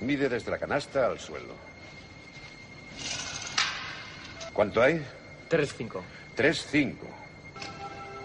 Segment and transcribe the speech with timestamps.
[0.00, 1.54] Mide desde la canasta al suelo.
[4.52, 5.02] ¿Cuánto hay?
[5.48, 6.02] 3-5.
[6.36, 6.94] 3-5.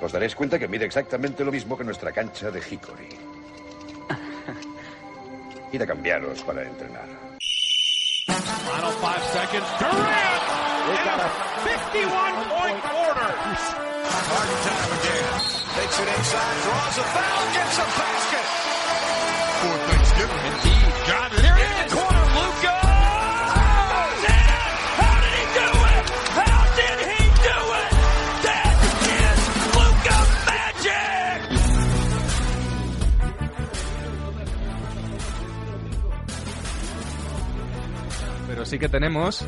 [0.01, 3.09] Os daréis cuenta que mide exactamente lo mismo que nuestra cancha de Hickory.
[5.71, 7.07] Id a cambiaros para entrenar.
[8.27, 9.68] Final five seconds.
[9.79, 10.43] Durant!
[10.88, 10.95] In a
[11.68, 13.31] 51-point quarter.
[14.07, 15.34] Harden time again.
[15.75, 18.45] Takes it inside, draws a foul, gets a basket.
[19.59, 20.43] For Thanksgiving.
[20.47, 20.91] Indeed.
[21.07, 21.31] Got
[38.67, 39.45] sí que tenemos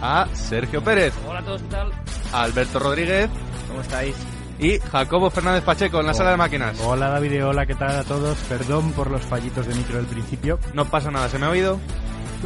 [0.00, 1.92] a Sergio Pérez, Hola a todos, ¿qué tal?
[2.32, 3.28] a Alberto Rodríguez
[3.68, 4.14] ¿Cómo estáis?
[4.58, 6.78] y Jacobo Fernández Pacheco en la sala de máquinas.
[6.84, 8.38] Hola David hola, ¿qué tal a todos?
[8.48, 10.58] Perdón por los fallitos de micro del principio.
[10.74, 11.80] No pasa nada, ¿se me ha oído?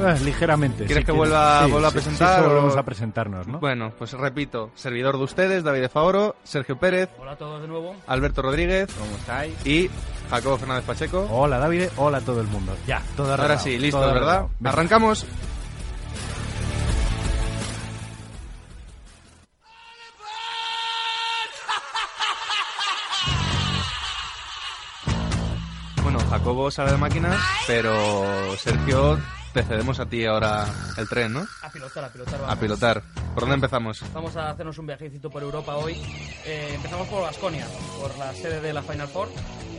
[0.03, 0.85] Ah, ligeramente.
[0.87, 3.47] ¿Quieres si que vuelva- Sí, vuelva a sí, presentar Sí, sí, volvemos o- a presentarnos,
[3.49, 3.59] ¿no?
[3.59, 7.69] Bueno, pues repito, servidor de ustedes, David de Favoro, Sergio Pérez, Hola a todos de
[7.69, 7.95] nuevo.
[8.07, 9.55] Alberto Rodríguez ¿Cómo estáis?
[9.67, 9.91] y
[10.31, 11.27] Jacobo Fernández Pacheco.
[11.31, 12.75] Hola David, hola a todo el mundo.
[12.87, 14.15] Ya, todo Ahora arreglado, sí, listo, ¿verdad?
[14.17, 14.51] arreglado.
[14.65, 15.27] Arrancamos.
[26.49, 29.19] Jacobo sale de máquinas, pero Sergio,
[29.53, 30.65] te cedemos a ti ahora
[30.97, 31.47] el tren, ¿no?
[31.61, 32.37] A pilotar, a pilotar.
[32.37, 32.59] A vamos.
[32.59, 33.03] pilotar.
[33.35, 34.03] ¿Por dónde empezamos?
[34.15, 36.01] Vamos a hacernos un viajecito por Europa hoy.
[36.47, 37.67] Eh, empezamos por Basconia,
[38.01, 39.29] por la sede de la Final Four.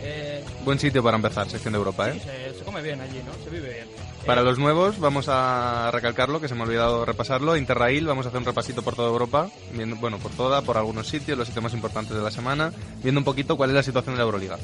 [0.03, 2.22] Eh, Buen sitio para empezar, sección de Europa, ¿eh?
[2.23, 3.34] se, se come bien allí, ¿no?
[3.44, 3.88] Se vive bien.
[4.25, 7.58] Para los nuevos, vamos a recalcarlo, que se me ha olvidado repasarlo.
[7.58, 11.08] Interrail, vamos a hacer un repasito por toda Europa, viendo, bueno, por toda, por algunos
[11.08, 14.16] sitios, los sitios más importantes de la semana, viendo un poquito cuál es la situación
[14.16, 14.58] de la Euroliga.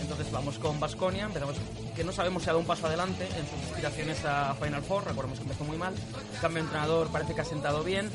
[0.00, 1.24] Entonces vamos con Basconia.
[1.24, 1.56] Empezamos
[1.96, 5.06] que no sabemos si ha dado un paso adelante en sus aspiraciones a Final Four.
[5.06, 5.94] Recordemos que empezó muy mal.
[6.40, 8.10] Cambio de entrenador parece que ha sentado bien.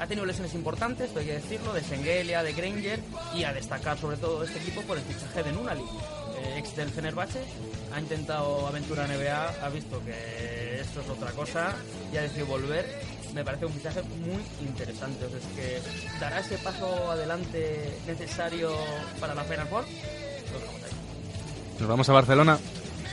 [0.00, 3.00] Ha tenido lesiones importantes, hay que decirlo, de Sengelia, de Granger
[3.32, 5.84] y a destacar sobre todo este equipo por el fichaje de Nunali,
[6.56, 7.40] ex del Fenerbahce.
[7.92, 11.74] Ha intentado aventura NBA, ha visto que esto es otra cosa
[12.12, 12.86] y ha decidido volver.
[13.34, 15.24] Me parece un fichaje muy interesante.
[15.24, 18.72] O sea, es que dará ese paso adelante necesario
[19.18, 19.42] para la
[20.86, 21.78] ahí.
[21.80, 22.58] Nos vamos a Barcelona.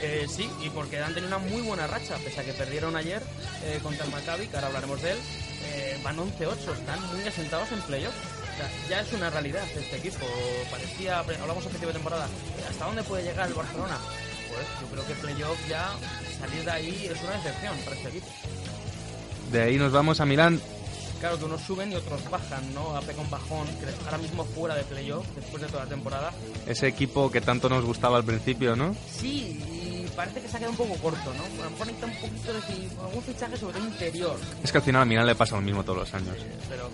[0.00, 3.22] Eh, sí, y porque han tenido una muy buena racha, pese a que perdieron ayer
[3.64, 5.18] eh, contra el Maccabi, que ahora hablaremos de él.
[5.64, 8.14] eh, van 11-8, están muy asentados en playoff.
[8.52, 10.26] O sea, ya es una realidad este equipo.
[10.70, 12.28] Parecía, hablamos a principio de temporada,
[12.68, 13.98] ¿hasta dónde puede llegar el Barcelona?
[14.48, 15.90] Pues yo creo que playoff ya,
[16.38, 18.26] salir de ahí es una excepción para este equipo.
[19.50, 20.60] De ahí nos vamos a Milán.
[21.20, 22.96] Claro que unos suben y otros bajan, ¿no?
[22.96, 26.32] A con bajón, que ahora mismo fuera de playoff, después de toda la temporada.
[26.66, 28.96] Ese equipo que tanto nos gustaba al principio, ¿no?
[29.08, 29.60] Sí,
[30.04, 31.44] y parece que se ha quedado un poco corto, ¿no?
[31.70, 32.58] Necesita un poquito de
[33.06, 34.36] algún fichaje sobre todo interior.
[34.64, 36.36] Es que al final a Milán le pasa lo mismo todos los años.
[36.68, 36.90] Pero,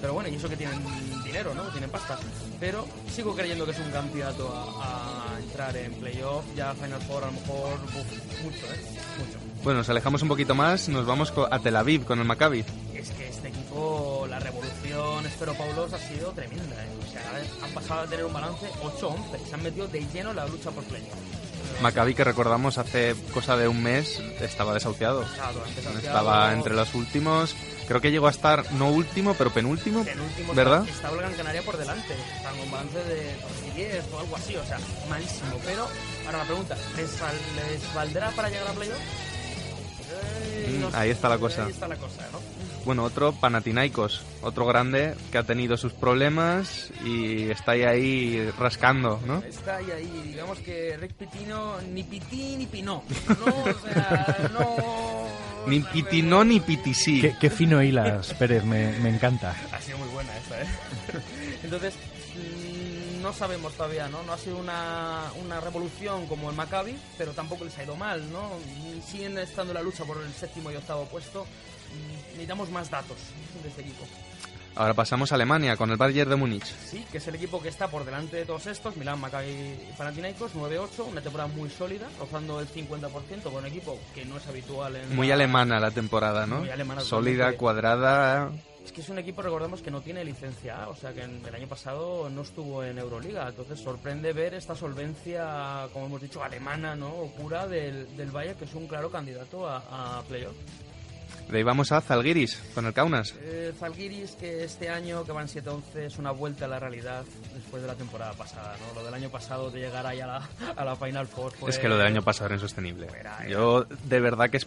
[0.00, 0.78] pero bueno, y eso que tienen
[1.24, 1.64] dinero, ¿no?
[1.70, 2.18] Tienen pasta.
[2.60, 6.44] Pero sigo creyendo que es un candidato a, a entrar en playoff.
[6.56, 8.80] Ya Final Four a lo mejor uf, mucho, ¿eh?
[9.18, 9.38] Mucho.
[9.64, 12.64] Bueno, nos alejamos un poquito más, nos vamos a Tel Aviv con el Maccabi.
[12.94, 16.88] Es que este equipo, la revolución Espero Paulos ha sido tremenda, ¿eh?
[17.06, 17.22] O sea,
[17.66, 18.66] han pasado a tener un balance
[19.00, 19.16] 8-11.
[19.48, 21.08] Se han metido de lleno en la lucha por playoff.
[21.82, 25.24] Maccabi que recordamos hace cosa de un mes estaba desahuciado.
[25.34, 25.98] Claro, desahuciado.
[25.98, 27.54] Estaba entre los últimos.
[27.86, 30.04] Creo que llegó a estar no último, pero penúltimo.
[30.04, 30.84] Penúltimo ¿Verdad?
[30.88, 32.14] Está, Gran Canaria por delante.
[32.36, 33.36] Están con balance de
[33.76, 34.56] 10 o algo así.
[34.56, 35.56] O sea, malísimo.
[35.64, 35.86] Pero,
[36.26, 37.36] ahora la pregunta, ¿les, val-
[37.70, 38.98] les valdrá para llegar a playoff?
[38.98, 41.64] Eh, Mm, ahí está la cosa.
[41.64, 42.40] Ahí está la cosa, ¿no?
[42.84, 49.20] Bueno, otro Panathinaikos, otro grande que ha tenido sus problemas y está ahí, ahí rascando,
[49.26, 49.42] ¿no?
[49.46, 50.22] Está ahí, ahí.
[50.26, 53.02] Digamos que Rick Pitino, ni pití ni pinó.
[53.28, 55.25] No, o sea, no...
[55.66, 57.20] Ni pitinó ni pitisí.
[57.20, 59.54] Qué, qué fino hilas, Pérez, me, me encanta.
[59.72, 60.66] Ha sido muy buena esta, ¿eh?
[61.64, 64.22] Entonces, mm, no sabemos todavía, ¿no?
[64.22, 68.30] No ha sido una, una revolución como el Maccabi, pero tampoco les ha ido mal,
[68.32, 68.52] ¿no?
[68.84, 71.44] Y Siguen estando en la lucha por el séptimo y octavo puesto.
[71.44, 73.16] Mm, Necesitamos más datos
[73.62, 74.04] de este equipo.
[74.76, 76.64] Ahora pasamos a Alemania con el Bayern de Múnich.
[76.64, 79.94] Sí, que es el equipo que está por delante de todos estos, Milán, Maccabi y
[79.96, 84.46] Panathinaikos, 9-8, una temporada muy sólida, rozando el 50% con un equipo que no es
[84.46, 86.58] habitual en Muy la- alemana la temporada, ¿no?
[86.58, 88.50] Muy alemana, Sólida, cuadrada.
[88.84, 91.42] Es que es un equipo, recordemos, que no tiene licencia A, o sea que en-
[91.44, 93.48] el año pasado no estuvo en Euroliga.
[93.48, 97.08] Entonces sorprende ver esta solvencia, como hemos dicho, alemana, ¿no?
[97.08, 100.54] O pura del, del Bayern, que es un claro candidato a, a playoff.
[101.50, 103.32] De ahí vamos a Zalgiris con el Kaunas.
[103.40, 107.82] Eh, Zalgiris que este año, que van 7-11, es una vuelta a la realidad después
[107.82, 108.98] de la temporada pasada, ¿no?
[109.00, 111.70] Lo del año pasado de llegar ahí a la, a la Final Four fue...
[111.70, 113.06] Es que lo del año pasado era insostenible.
[113.18, 114.66] Era- era- Yo de verdad que es-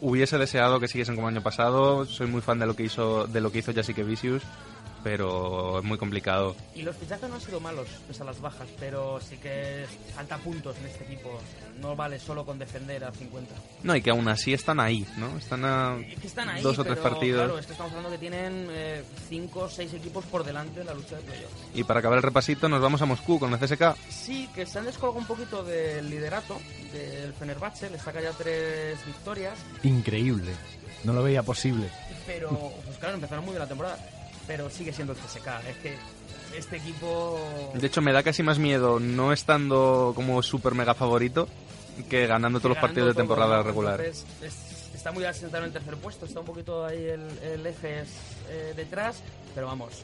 [0.00, 2.04] hubiese deseado que siguiesen como el año pasado.
[2.06, 4.42] Soy muy fan de lo que hizo de lo que hizo Jessica Vicious,
[5.06, 6.56] pero es muy complicado.
[6.74, 9.86] Y los fichajes no han sido malos, pese a las bajas, pero sí que
[10.16, 11.38] falta puntos en este equipo.
[11.80, 13.54] No vale solo con defender a 50.
[13.84, 15.38] No, y que aún así están ahí, ¿no?
[15.38, 17.44] Están a Es que están ahí, dos o tres partidos.
[17.44, 18.68] Claro, es que estamos hablando que tienen
[19.28, 21.54] 5 o 6 equipos por delante en la lucha de playoffs.
[21.72, 23.94] Y para acabar el repasito nos vamos a Moscú con el CSK.
[24.10, 26.58] Sí, que se han descolgado un poquito del liderato
[26.92, 30.50] del Fenerbahce, le saca ya tres victorias, Increíble.
[31.04, 31.88] No lo veía posible.
[32.26, 32.50] pero
[32.84, 33.96] pues claro, empezaron muy bien la temporada,
[34.46, 35.46] pero sigue siendo el CSK.
[35.68, 35.96] Es que
[36.56, 37.38] este equipo...
[37.74, 41.48] De hecho, me da casi más miedo no estando como super mega favorito
[42.10, 43.62] que ganando todos los ganando partidos de todo, temporada ¿no?
[43.62, 44.00] regular.
[44.00, 47.66] Entonces, es- está muy asentado en el tercer puesto, está un poquito ahí el, el
[47.66, 48.08] EFES
[48.48, 49.22] eh, detrás,
[49.54, 50.02] pero vamos,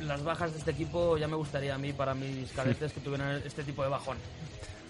[0.00, 3.00] mm, las bajas de este equipo ya me gustaría a mí, para mis cadetes, que
[3.00, 4.16] tuvieran este tipo de bajón.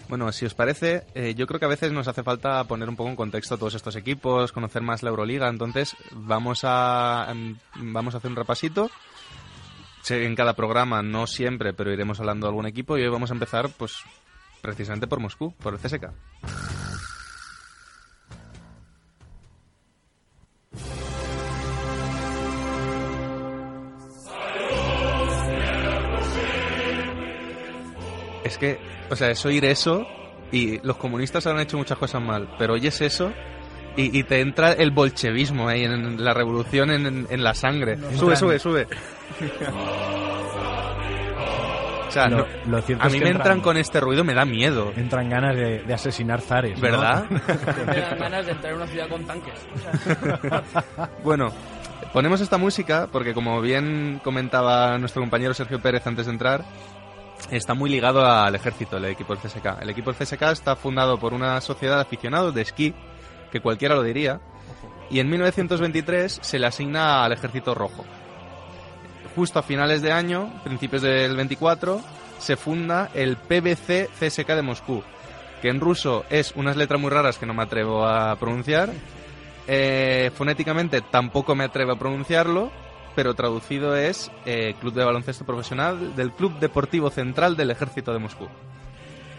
[0.07, 2.95] Bueno, si os parece, eh, yo creo que a veces nos hace falta poner un
[2.95, 8.13] poco en contexto todos estos equipos, conocer más la Euroliga, entonces vamos a, em, vamos
[8.13, 8.91] a hacer un repasito.
[10.07, 13.33] En cada programa, no siempre, pero iremos hablando de algún equipo y hoy vamos a
[13.33, 14.03] empezar, pues,
[14.61, 16.11] precisamente por Moscú, por el CSK.
[28.43, 30.05] Es que, o sea, es oír eso
[30.51, 33.31] y los comunistas han hecho muchas cosas mal, pero oyes eso
[33.97, 37.97] y, y te entra el bolchevismo ahí, en la revolución en, en la sangre.
[38.17, 38.87] Sube, entran- sube, sube.
[42.07, 43.99] O sea, Lo- no- lo cierto a es mí que me entran- entran con este
[43.99, 44.93] ruido, me da miedo.
[44.95, 46.75] Entran ganas de, de asesinar zares.
[46.77, 46.81] ¿no?
[46.81, 47.25] ¿Verdad?
[47.87, 49.53] Me dan ganas de entrar en una ciudad con tanques.
[51.23, 51.51] Bueno,
[52.13, 56.63] ponemos esta música porque como bien comentaba nuestro compañero Sergio Pérez antes de entrar,
[57.51, 59.81] está muy ligado al ejército, el equipo del CSK.
[59.81, 62.93] El equipo del CSK está fundado por una sociedad de aficionados de esquí,
[63.51, 64.39] que cualquiera lo diría,
[65.09, 68.03] y en 1923 se le asigna al ejército rojo.
[69.35, 72.01] Justo a finales de año, principios del 24,
[72.39, 75.03] se funda el PBC CSK de Moscú,
[75.61, 78.91] que en ruso es unas letras muy raras que no me atrevo a pronunciar.
[79.67, 82.71] Eh, fonéticamente tampoco me atrevo a pronunciarlo,
[83.15, 88.19] pero traducido es eh, Club de Baloncesto Profesional del Club Deportivo Central del Ejército de
[88.19, 88.47] Moscú.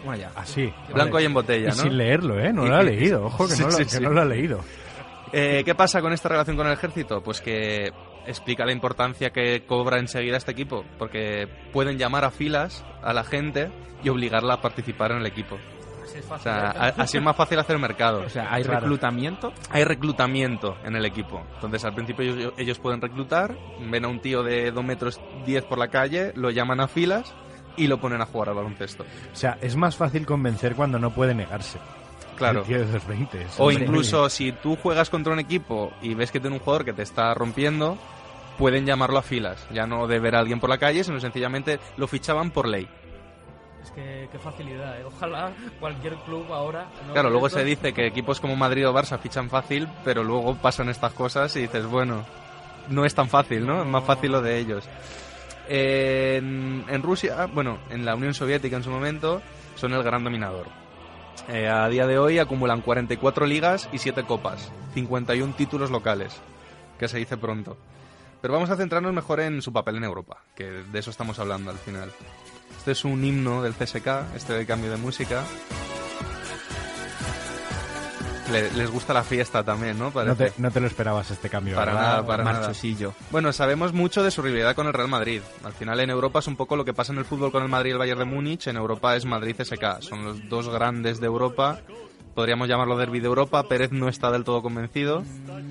[0.05, 0.31] Vaya.
[0.35, 0.71] Así.
[0.93, 1.23] Blanco vale.
[1.23, 1.83] y en botella, Y ¿no?
[1.83, 2.53] sin leerlo, ¿eh?
[2.53, 3.25] No Y- lo ha leído.
[3.25, 3.99] Ojo que, Sí, no, lo, sí, que sí.
[4.03, 4.59] no lo ha leído.
[5.33, 7.21] Eh, ¿Qué pasa con esta relación con el ejército?
[7.21, 7.91] Pues que
[8.25, 13.23] explica la importancia que cobra enseguida este equipo, porque pueden llamar a filas a la
[13.23, 13.69] gente
[14.03, 15.57] y obligarla a participar en el equipo.
[16.07, 16.43] Así es O fácil.
[16.43, 18.21] sea, a- así es más fácil hacer mercado.
[18.25, 18.79] O sea, ¿hay Claro.
[18.81, 19.53] reclutamiento?
[19.69, 21.43] Hay reclutamiento en el equipo.
[21.55, 23.55] Entonces, al principio ellos, ellos pueden reclutar,
[23.89, 27.33] ven a un tío de 2 metros 10 por la calle, lo llaman a filas
[27.75, 29.03] y lo ponen a jugar al baloncesto.
[29.03, 31.77] O sea, es más fácil convencer cuando no puede negarse.
[32.35, 32.59] Claro.
[32.61, 33.41] El tío de 220.
[33.41, 36.85] es O incluso si tú juegas contra un equipo y ves que tiene un jugador
[36.85, 37.97] que te está rompiendo,
[38.59, 39.67] pueden llamarlo a filas.
[39.71, 42.87] Ya no de ver a alguien por la calle, sino sencillamente lo fichaban por ley.
[43.87, 45.05] Es que qué facilidad, ¿eh?
[45.05, 46.89] Ojalá cualquier club ahora...
[47.07, 47.13] ¿no?
[47.13, 50.89] Claro, luego se dice que equipos como Madrid o Barça fichan fácil, pero luego pasan
[50.89, 52.25] estas cosas y dices, bueno,
[52.89, 53.81] no es tan fácil, ¿no?
[53.81, 54.89] Es más fácil lo de ellos.
[55.69, 59.41] En, en Rusia, bueno, en la Unión Soviética en su momento,
[59.75, 60.67] son el gran dominador.
[61.47, 66.41] Eh, a día de hoy acumulan 44 ligas y 7 copas, 51 títulos locales,
[66.99, 67.77] que se dice pronto.
[68.41, 71.71] Pero vamos a centrarnos mejor en su papel en Europa, que de eso estamos hablando
[71.71, 72.11] al final.
[72.77, 75.43] Este es un himno del CSK, este de cambio de música.
[78.51, 80.09] Le- les gusta la fiesta también, ¿no?
[80.09, 81.75] No te, no te lo esperabas este cambio.
[81.75, 82.07] Para ¿verdad?
[82.09, 82.59] nada, para nada.
[82.59, 83.13] Marchosillo.
[83.29, 85.41] Bueno, sabemos mucho de su rivalidad con el Real Madrid.
[85.65, 87.67] Al final en Europa es un poco lo que pasa en el fútbol con el
[87.67, 88.67] Madrid y el Bayern de Múnich.
[88.67, 89.99] En Europa es Madrid-CSK.
[90.01, 91.81] Son los dos grandes de Europa.
[92.37, 93.63] Podríamos llamarlo derbi de Europa.
[93.63, 95.23] Pérez no está del todo convencido.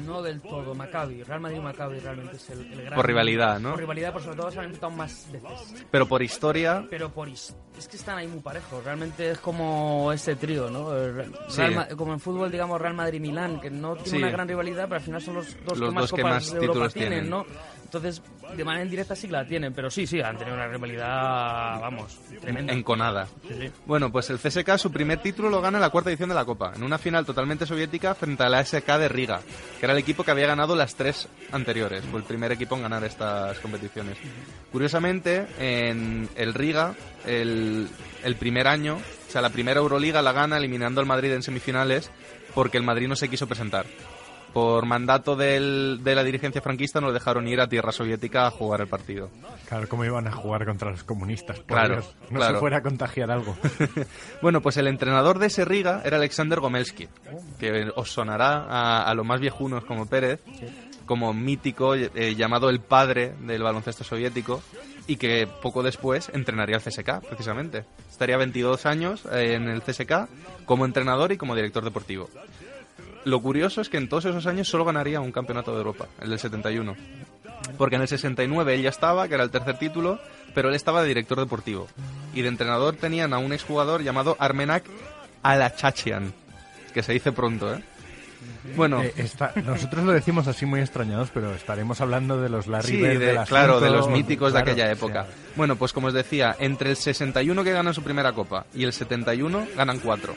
[0.04, 2.94] No del todo, Maccabi, Real Madrid y Maccabi realmente es el, el gran...
[2.96, 3.70] Por rivalidad, ¿no?
[3.70, 5.86] Por rivalidad, pero sobre todo se han enfrentado más veces.
[5.92, 8.82] Pero por historia, Pero por his- es que están ahí muy parejos.
[8.82, 10.90] Realmente es como ese trío, ¿no?
[11.48, 11.62] Sí.
[11.72, 14.16] Ma- como en fútbol, digamos, Real Madrid-Milán, que no tiene Sí.
[14.16, 16.44] una gran rivalidad, pero al final son los dos Los que más dos que más
[16.52, 17.30] títulos tienen, tienen.
[17.30, 17.46] ¿no?
[17.96, 18.22] Entonces,
[18.56, 22.18] de manera indirecta sí que la tienen, pero sí, sí, han tenido una rivalidad, vamos,
[22.40, 22.72] tremenda.
[22.72, 23.26] enconada.
[23.46, 23.70] Sí, sí.
[23.86, 26.44] Bueno, pues el CSK su primer título lo gana en la cuarta edición de la
[26.44, 29.40] Copa, en una final totalmente soviética frente a la SK de Riga,
[29.78, 32.82] que era el equipo que había ganado las tres anteriores, fue el primer equipo en
[32.82, 34.16] ganar estas competiciones.
[34.72, 37.88] Curiosamente, en el Riga, el,
[38.22, 42.10] el primer año, o sea, la primera Euroliga la gana eliminando al Madrid en semifinales
[42.54, 43.86] porque el Madrid no se quiso presentar.
[44.56, 48.50] Por mandato del- de la dirigencia franquista no le dejaron ir a tierra soviética a
[48.50, 49.28] jugar el partido.
[49.68, 51.58] Claro, ¿cómo iban a jugar contra los comunistas?
[51.58, 52.54] Por Claro, Dios, no claro.
[52.54, 53.54] se fuera a contagiar algo.
[54.40, 57.06] Bueno, pues el entrenador de ese Riga era Alexander Gomelsky,
[57.58, 60.40] que os sonará a, a los más viejunos como Pérez,
[61.04, 64.62] como mítico eh, llamado el padre del baloncesto soviético
[65.06, 67.84] y que poco después entrenaría el CSK, precisamente.
[68.10, 70.28] Estaría 22 años eh, en el CSK
[70.64, 72.28] como entrenador y como director deportivo.
[73.26, 76.30] Lo curioso es que en todos esos años solo ganaría un campeonato de Europa, el
[76.30, 76.94] del 71.
[77.76, 80.20] Porque en el 69 él ya estaba, que era el tercer título,
[80.54, 81.88] pero él estaba de director deportivo.
[82.34, 84.84] Y de entrenador tenían a un exjugador llamado Armenak
[85.42, 86.34] Alachachian,
[86.94, 87.82] que se dice pronto, ¿eh?
[88.76, 92.88] Bueno, Eh, está- nosotros lo decimos así muy extrañados, pero estaremos hablando de los Larry
[92.88, 95.26] sí, Bird de- del claro, de los míticos claro, de aquella época.
[95.54, 98.92] Bueno, pues como os decía, entre el 61 que ganan su primera copa y el
[98.92, 100.34] 71 ganan cuatro.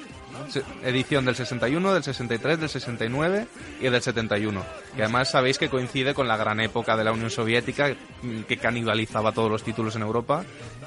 [0.49, 3.47] Se- Edición del 61, del 63, del 69
[3.81, 4.63] y del 71.
[4.95, 7.89] Que además sabéis que coincide con la gran época de la Unión Soviética
[8.23, 10.43] mm, que canibalizaba todos los títulos en Europa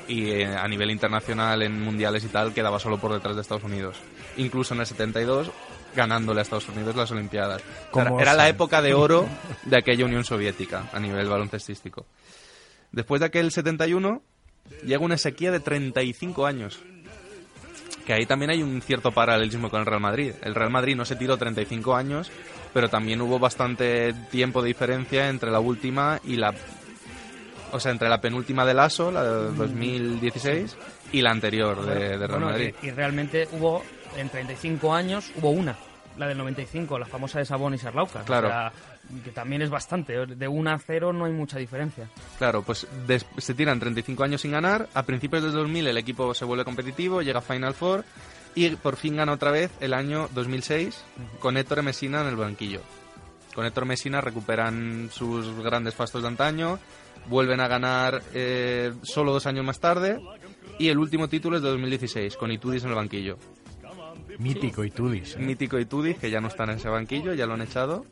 [0.09, 3.62] y eh, a nivel internacional en mundiales y tal quedaba solo por detrás de Estados
[3.64, 3.97] Unidos.
[4.37, 5.50] Incluso en el 72
[5.95, 7.63] ganándole a Estados Unidos las Olimpiadas.
[7.91, 9.27] ¿Cómo era la época de oro
[9.65, 12.07] de aquella Unión Soviética a nivel baloncestístico.
[12.91, 14.23] Después de aquel 71,
[14.85, 16.81] llega una sequía de 35 años.
[18.07, 20.33] Que ahí también hay un cierto paralelismo con el Real Madrid.
[20.43, 22.31] El Real Madrid no se tiró 35 años,
[22.75, 26.53] pero también hubo bastante tiempo de diferencia entre la última y la...
[27.71, 30.77] O sea, entre la penúltima del ASO, la de 2016,
[31.13, 32.75] y la anterior de, de Real Bueno, Madrid.
[32.83, 33.83] y, y realmente hubo,
[34.16, 35.76] en 35 años, hubo una,
[36.16, 38.23] la del 95, la famosa de Sabón y Sarlauca.
[38.23, 38.49] Claro.
[38.49, 38.73] O sea,
[39.25, 40.26] que también es bastante.
[40.26, 42.09] De 1 a 0 no hay mucha diferencia.
[42.38, 42.87] Claro, pues
[43.38, 44.88] se tiran 35 años sin ganar.
[44.95, 48.04] A principios del 2000 el equipo se vuelve competitivo, llega a Final Four
[48.54, 51.04] y por fin gana otra vez el año 2006
[51.40, 52.81] con Héctor Messina en el banquillo.
[53.54, 56.78] Con Héctor Messina recuperan sus grandes fastos de antaño,
[57.26, 60.19] vuelven a ganar eh, solo dos años más tarde
[60.78, 63.37] y el último título es de 2016 con Itudis en el banquillo.
[64.39, 65.37] Mítico y Tudis.
[65.37, 65.39] ¿eh?
[65.39, 68.05] Mítico Itudis que ya no está en ese banquillo, ya lo han echado,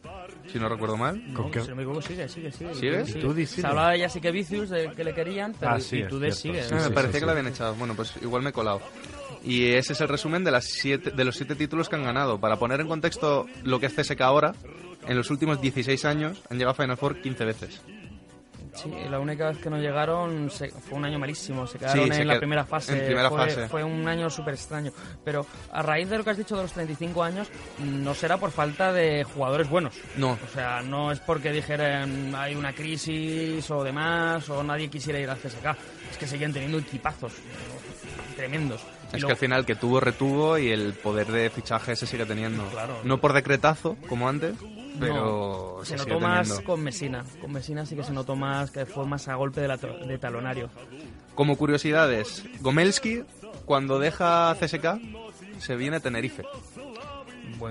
[0.51, 1.21] si no recuerdo mal.
[1.35, 5.55] ¿Con No, qué- me sigue, sigue, Se hablaba de Jessica Vicious, de que le querían,
[5.59, 6.33] pero Ah, sí, sigue.
[6.33, 7.39] sí, Ah, sí, me parecía sí, que lo sí.
[7.39, 7.75] habían echado.
[7.75, 8.81] Bueno, pues igual me he colado.
[9.43, 12.39] Y ese es el resumen de, las siete, de los siete títulos que han ganado.
[12.39, 14.55] Para poner en contexto lo que es CSK ahora,
[15.09, 17.81] en los últimos 16 años han llegado a Final Four 15 veces.
[18.75, 21.67] Sí, la única vez que no llegaron se- fue un año malísimo.
[21.67, 22.93] Se quedaron Sí, se en la qued- primera fase.
[22.99, 23.69] en primera fue, fase.
[23.69, 24.93] fue un año súper extraño.
[25.25, 27.49] Pero a raíz de lo que has dicho de los 35 años,
[27.79, 29.95] no será por falta de jugadores buenos.
[30.17, 30.33] No.
[30.45, 35.29] O sea, no es porque dijeran hay una crisis o demás o nadie quisiera ir
[35.29, 35.77] al CSK.
[36.11, 37.33] Es que seguían teniendo equipazos
[38.41, 38.81] tremendos.
[39.13, 42.25] Es luego- que al final que tuvo, retuvo y el poder de fichaje se sigue
[42.27, 42.65] teniendo.
[42.69, 42.99] Claro.
[43.05, 44.55] No por decretazo, como antes,
[44.99, 46.65] pero No, se, se sigue notó más teniendo.
[46.73, 47.25] con Mesina.
[47.41, 50.19] Con Mesina sí que se notó más que fue más a golpe de, la de
[50.19, 50.71] talonario.
[51.35, 53.23] Como curiosidades, Gomelski,
[53.65, 54.99] cuando deja CSK,
[55.59, 56.43] se viene a Tenerife.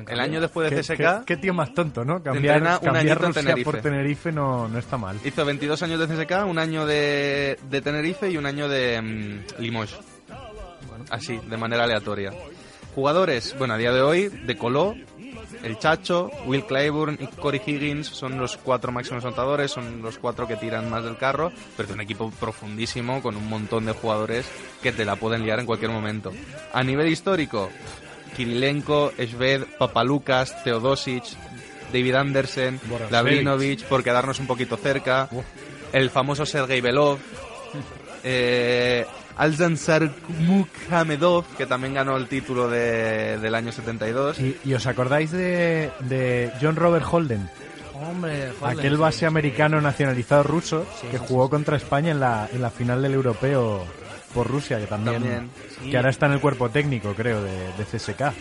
[0.07, 2.21] El año después de ¿Qué, CSK, qué- qué tío más tonto, ¿no?
[2.21, 3.63] Cambiar, un cambiar Rusia Tenerife.
[3.71, 5.17] por Tenerife no, no está mal.
[5.23, 9.61] hizo 22 años de CSK, un año de, de Tenerife y un año de mm,
[9.61, 9.97] Limoges.
[11.09, 12.33] Así, de manera aleatoria.
[12.95, 14.95] Jugadores, bueno, a día de hoy, de Coló,
[15.63, 20.47] el Chacho, Will Claiborne y Corey Higgins son los cuatro máximos anotadores, son los cuatro
[20.47, 24.45] que tiran más del carro, pero es un equipo profundísimo con un montón de jugadores
[24.81, 26.31] que te la pueden liar en cualquier momento.
[26.73, 27.69] A nivel histórico,
[28.35, 31.23] Kirilenko, Sved, Papalukas, Teodosic,
[31.91, 32.79] David Andersen.
[33.09, 35.29] Lavrinovic, por quedarnos un poquito cerca,
[35.91, 37.17] el famoso Sergei Belov,
[38.23, 39.05] eh,
[39.39, 44.37] Alzan Sarmukhamedov, que también ganó el título de- del año 72.
[44.39, 47.49] ¿Y, y os acordáis de, de John Robert Holden?
[47.93, 48.99] Hombre, joder, Aquel sí.
[48.99, 53.01] base americano nacionalizado ruso Sí, que sí, jugó contra España en la, en la final
[53.01, 53.83] del europeo
[54.33, 55.49] por Rusia, que también, También,
[55.81, 55.89] sí.
[55.89, 58.33] que ahora está en el cuerpo técnico, creo, de, de CSK.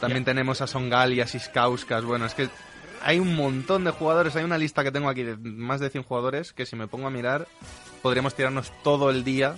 [0.00, 2.04] También tenemos a Songal y a Siskauskas.
[2.04, 2.48] Bueno, es que
[3.02, 4.34] hay un montón de jugadores.
[4.36, 7.06] Hay una lista que tengo aquí de más de 100 jugadores que si me pongo
[7.06, 7.46] a mirar
[8.02, 9.56] podríamos tirarnos todo el día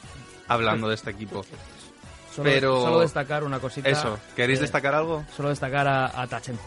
[0.49, 1.45] hablando de este equipo.
[2.35, 3.89] Solo, pero- solo destacar una cosita.
[3.91, 5.23] Eso, ¿queréis eh, destacar algo?
[5.37, 6.65] Solo destacar a, a Tachenko.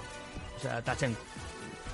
[0.58, 1.20] O sea, Tachenko.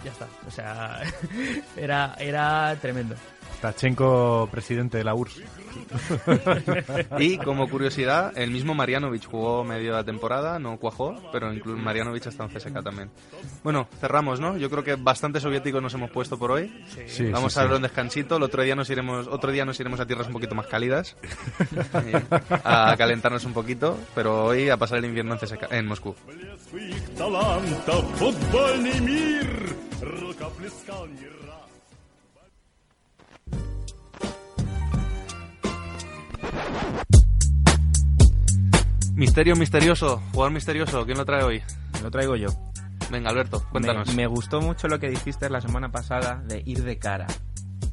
[0.03, 0.27] Ya está.
[0.45, 1.01] O sea,
[1.77, 3.15] era, era tremendo.
[3.61, 5.41] Tachenko, presidente de la URSS.
[7.19, 12.25] Y como curiosidad, el mismo Marianovic jugó medio la temporada, no cuajó, pero incluso Marianovic
[12.25, 13.09] está en CSK también.
[13.63, 14.57] Bueno, cerramos, ¿no?
[14.57, 16.73] Yo creo que bastante soviéticos nos hemos puesto por hoy.
[17.07, 17.67] Sí, Vamos sí, a sí.
[17.67, 18.37] dar un descansito.
[18.37, 21.15] El otro día nos iremos, otro día nos iremos a tierras un poquito más cálidas,
[22.05, 22.21] eh,
[22.63, 26.15] a calentarnos un poquito, pero hoy a pasar el invierno en, CSKA en Moscú.
[39.15, 41.61] Misterio misterioso, jugador misterioso, ¿quién lo trae hoy?
[42.01, 42.47] Lo traigo yo.
[43.11, 44.07] Venga, Alberto, cuéntanos.
[44.09, 47.27] Me, me gustó mucho lo que dijiste la semana pasada de ir de cara.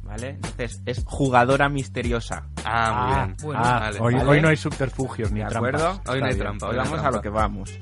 [0.03, 0.29] ¿Vale?
[0.29, 2.47] Entonces, es jugadora misteriosa.
[2.65, 3.37] Ah, muy Ah, bien.
[3.43, 3.61] bueno.
[3.63, 3.99] Ah, Vale.
[3.99, 4.29] hoy, Vale.
[4.29, 5.73] hoy no hay subterfugios ni ¿De trampas.
[5.81, 6.01] acuerdo?
[6.11, 6.39] Hoy no hay bien.
[6.39, 6.67] trampa.
[6.69, 7.79] Hoy vamos a lo que vamos.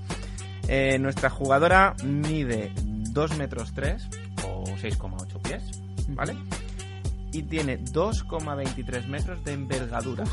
[0.68, 4.10] Eh, nuestra jugadora mide 2 metros 3
[4.46, 5.64] o 6,8 pies,
[6.10, 6.36] ¿vale?
[7.32, 10.26] Y tiene 2,23 metros de envergadura.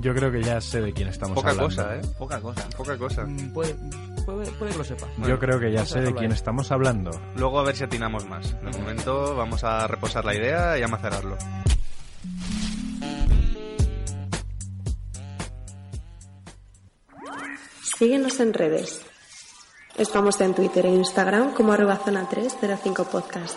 [0.00, 1.68] Yo creo que ya sé de quién estamos Poca hablando.
[1.74, 2.00] cosa, ¿eh?
[2.18, 2.68] Poca cosa.
[2.76, 3.24] Poca cosa.
[3.24, 3.74] Mm, Puede,
[4.26, 5.06] puede, puede que lo sepa.
[5.26, 6.36] Yo creo que ya sé de quién ahí.
[6.36, 7.10] estamos hablando.
[7.36, 8.60] Luego a ver si atinamos más.
[8.62, 11.36] De momento vamos a reposar la idea y a macerarlo.
[17.98, 19.00] Síguenos en redes.
[19.96, 23.56] Estamos en Twitter e Instagram como arroba zona 305 podcast.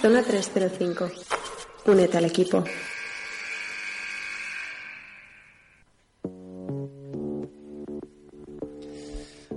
[0.00, 1.10] Zona 305.
[1.86, 2.62] Únete al equipo.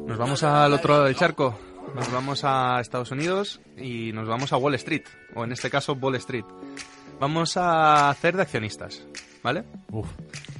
[0.07, 1.57] Nos vamos al otro lado del charco.
[1.95, 5.03] Nos vamos a Estados Unidos y nos vamos a Wall Street.
[5.35, 6.45] O en este caso, Wall Street.
[7.19, 9.05] Vamos a hacer de accionistas.
[9.43, 9.63] ¿Vale?
[9.89, 10.07] Uf,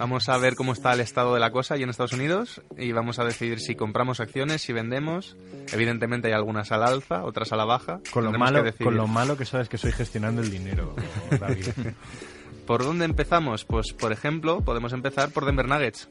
[0.02, 2.92] Vamos a ver cómo está el estado de la cosa allí en Estados Unidos y
[2.92, 5.38] vamos a decidir si compramos acciones, si vendemos.
[5.72, 8.00] Evidentemente hay algunas al alza, otras a la baja.
[8.12, 8.86] con lo, que malo, decidir.
[8.86, 10.96] con lo malo que sabes que soy gestionando el dinero,
[11.40, 11.68] David.
[12.66, 13.64] ¿Por dónde empezamos?
[13.64, 16.10] Pues, por ejemplo, podemos empezar por Denver Nuggets.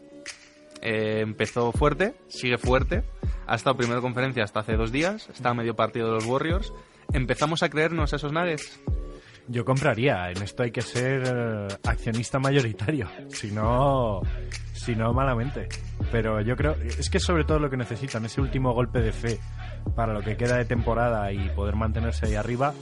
[0.81, 3.03] Eh, empezó fuerte, sigue fuerte.
[3.51, 5.29] Ha estado primero conferencia hasta hace dos días.
[5.29, 6.73] Está a medio partido de los Warriors.
[7.13, 8.81] ¿Empezamos a creernos esos Nuggets?
[9.49, 14.23] Yo compraría, en esto hay que ser eh, accionista mayoritario, si no,
[14.73, 15.69] si no malamente.
[16.13, 19.41] Pero yo creo, es que sobre todo lo que necesitan, ese último golpe de fe
[19.97, 22.73] para lo que queda de temporada y poder mantenerse ahí arriba,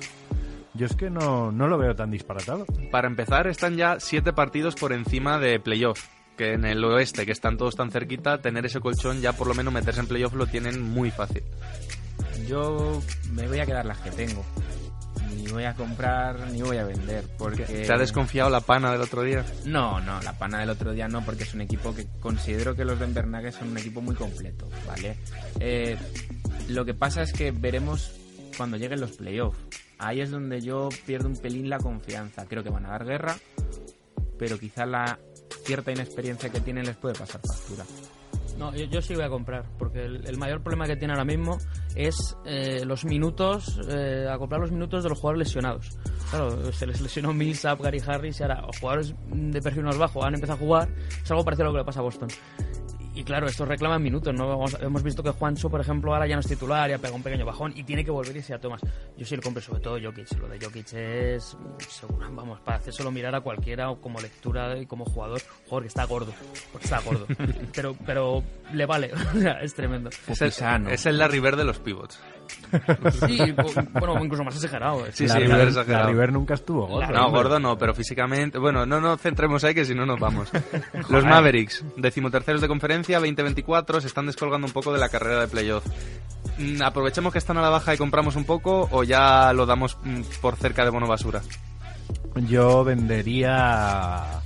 [0.75, 2.67] yo es que no, no lo veo tan disparatado.
[2.93, 6.18] Para empezar, están ya siete partidos por encima de playoff.
[6.39, 9.55] Que en el oeste, que están todos tan cerquita, tener ese colchón ya por lo
[9.55, 11.43] menos meterse en playoff lo tienen muy fácil.
[12.47, 13.03] Yo
[13.33, 14.45] me voy a quedar las que tengo.
[15.35, 17.25] Ni voy a comprar ni voy a vender.
[17.37, 17.65] Porque...
[17.65, 19.45] ¿Te ha desconfiado la pana del otro día?
[19.65, 22.85] No, no, la pana del otro día no, porque es un equipo que considero que
[22.85, 25.17] los Denver Nuggets son un equipo muy completo, ¿vale?
[25.59, 25.99] Eh,
[26.69, 28.13] lo que pasa es que veremos
[28.57, 29.59] cuando lleguen los playoffs.
[29.99, 32.47] Ahí es donde yo pierdo un pelín la confianza.
[32.47, 33.37] Creo que van a dar guerra,
[34.39, 35.19] pero quizá la
[35.65, 37.85] cierta inexperiencia que tienen les puede pasar factura.
[38.59, 41.59] No, yo, sí voy a comprar, porque el, el mayor problema que tiene ahora mismo
[41.95, 45.97] es eh, los minutos, eh, a comprar los minutos de los jugadores lesionados.
[46.31, 50.25] Claro, se les lesionó Millsap, Gary Harris y ahora los jugadores de perfil más bajo
[50.25, 50.89] han empezado a jugar.
[51.23, 52.29] Es algo parecido a lo que le pasa a Boston.
[53.19, 54.47] Y claro, estos reclaman minutos, ¿no?
[54.47, 57.23] Vamos- hemos visto que Juancho, por ejemplo, ahora ya no es titular, ya pega un
[57.25, 58.81] pequeño bajón y tiene que volver y sea Tomás.
[59.17, 60.39] Yo sí lo compro, sobre todo Jokic.
[60.39, 61.57] Lo de Jokic es,
[61.89, 65.89] seguro, vamos, para hacérselo mirar a cualquiera o como lectura y como jugador, jugador que
[65.89, 66.33] está gordo,
[66.71, 67.27] porque está gordo.
[67.75, 70.11] pero, pero le vale, o sea, es tremendo.
[70.29, 70.89] Es el, Sano.
[70.91, 72.21] es el Larry Bird de los pivots.
[73.27, 73.55] Sí,
[73.93, 75.07] bueno, incluso más exagerado.
[75.07, 75.11] eh.
[75.13, 76.09] Sí, la, sí, River, más la exagerado.
[76.09, 77.13] River nunca estuvo gordo.
[77.13, 77.43] No, hombre.
[77.43, 78.59] gordo no, pero físicamente...
[78.59, 80.51] Bueno, no nos centremos ahí que si no nos vamos.
[81.11, 85.49] Los Mavericks, decimoterceros de conferencia, 20-24, se están descolgando un poco de la carrera de
[85.49, 85.85] playoff.
[86.59, 89.97] Mm, ¿Aprovechemos que están a la baja y compramos un poco o ya lo damos
[90.03, 91.41] mm, por cerca de bono basura?
[92.49, 94.43] Yo vendería,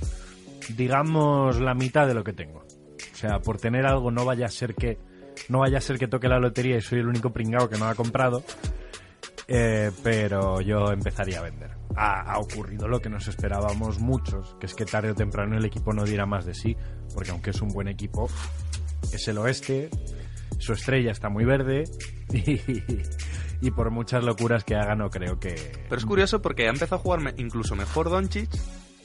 [0.75, 2.59] digamos, la mitad de lo que tengo.
[2.59, 4.97] O sea, por tener algo no vaya a ser que
[5.49, 7.85] no vaya a ser que toque la lotería y soy el único pringao que no
[7.85, 8.43] ha comprado.
[9.47, 11.71] Eh, pero yo empezaría a vender.
[11.95, 15.93] Ha, ocurrido lo que nos esperábamos muchos, que es que tarde o temprano el equipo
[15.93, 16.75] no diera más de sí,
[17.13, 18.29] porque aunque es un buen equipo,
[19.11, 19.89] es el oeste,
[20.57, 21.83] su estrella está muy verde
[23.61, 25.53] y, por muchas locuras que haga no creo que...
[25.87, 28.49] Pero es curioso porque ha empezado a jugar incluso mejor Doncic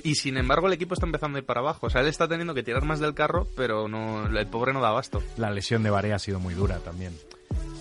[0.02, 1.86] y sin embargo el equipo está empezando a ir para abajo.
[1.86, 4.80] O sea, él está teniendo que tirar más del carro, pero no, el pobre no
[4.80, 5.22] da abasto.
[5.36, 7.14] La lesión de Barea ha sido muy dura también.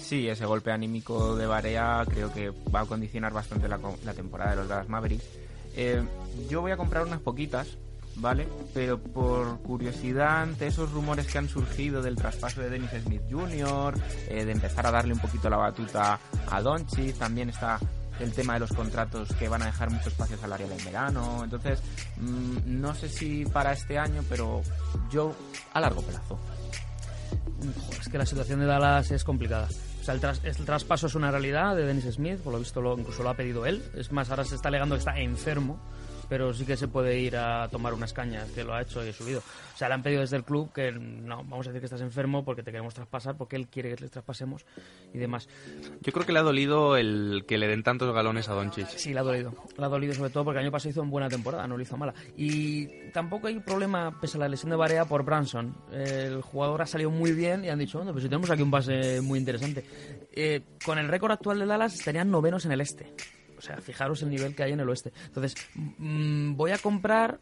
[0.01, 3.77] Sí, ese golpe anímico de Barea creo que va a condicionar bastante la,
[4.13, 5.25] temporada de los Dallas Mavericks.
[5.75, 6.01] Eh,
[6.49, 7.77] yo voy a comprar unas poquitas,
[8.15, 8.47] ¿vale?
[8.73, 13.95] Pero por curiosidad ante esos rumores que han surgido del traspaso de Dennis Smith Jr.,
[14.29, 17.77] eh, de empezar a darle un poquito la batuta a Doncic, también está
[18.19, 21.41] el tema de los contratos que van a dejar mucho espacio salarial en verano.
[21.43, 21.81] Entonces,
[22.17, 24.61] mm, no sé si para este año, pero
[25.11, 25.35] yo
[25.73, 26.39] a largo plazo.
[27.99, 29.67] Es que la situación de Dallas es complicada.
[30.01, 32.81] O sea, el, tras- el traspaso es una realidad de Dennis Smith, por lo visto
[32.81, 33.83] lo, incluso lo ha pedido él.
[33.95, 35.79] Es más, ahora se está alegando que está enfermo.
[36.29, 39.09] Pero sí que se puede ir a tomar unas cañas, que lo ha hecho y
[39.09, 39.39] ha subido.
[39.39, 42.01] O sea, le han pedido desde el club que no, vamos a decir que estás
[42.01, 44.65] enfermo porque te queremos traspasar, porque él quiere que le traspasemos
[45.13, 45.47] y demás.
[46.01, 48.87] Yo creo que le ha dolido el que le den tantos galones a Doncic.
[48.87, 49.53] Sí, le ha dolido.
[49.77, 51.83] Le ha dolido sobre todo porque el año pasado hizo una buena temporada, no lo
[51.83, 52.13] hizo mala.
[52.35, 55.75] Y tampoco hay problema, pese a la lesión de Barea, por Branson.
[55.91, 58.71] El jugador ha salido muy bien y han dicho, bueno, pues si tenemos aquí un
[58.71, 59.85] base muy interesante.
[60.31, 63.13] Eh, con el récord actual de Dallas estarían novenos en el este.
[63.57, 65.11] O sea, fijaros el nivel que hay en el oeste.
[65.25, 67.39] Entonces, mm, voy a comprar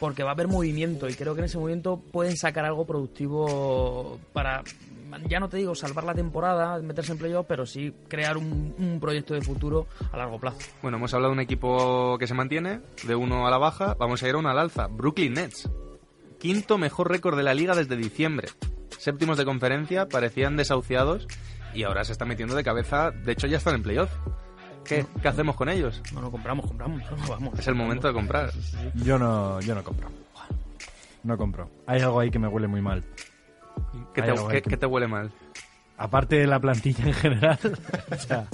[0.00, 4.18] porque va a haber movimiento y creo que en ese movimiento pueden sacar algo productivo
[4.32, 4.62] para,
[5.28, 9.34] ya no te digo salvar la temporada, meterse en playoff, pero sí crear un, proyecto
[9.34, 10.58] de futuro a largo plazo.
[10.82, 14.22] Bueno, hemos hablado de un equipo que se mantiene, de uno a la baja, vamos
[14.22, 14.86] a ir a uno al alza.
[14.86, 15.70] Brooklyn Nets.
[16.38, 18.48] Quinto mejor récord de la liga desde diciembre.
[18.98, 21.26] Séptimos de conferencia, parecían desahuciados
[21.74, 24.10] y ahora se está metiendo de cabeza, de hecho ya están en playoff.
[24.84, 26.00] ¿Qué, ¿Qué hacemos con ellos?
[26.12, 27.58] No, no, compramos, compramos, no, vamos.
[27.58, 28.50] Es el momento de comprar.
[28.94, 30.08] Yo no, yo no compro.
[31.22, 31.70] No compro.
[31.86, 33.02] Hay algo ahí que me huele muy mal.
[34.12, 35.30] ¿Qué Hay te, algo qué- ahí que- qué te huele mal?
[35.96, 37.58] Aparte de la plantilla en general,
[38.10, 38.48] o sea,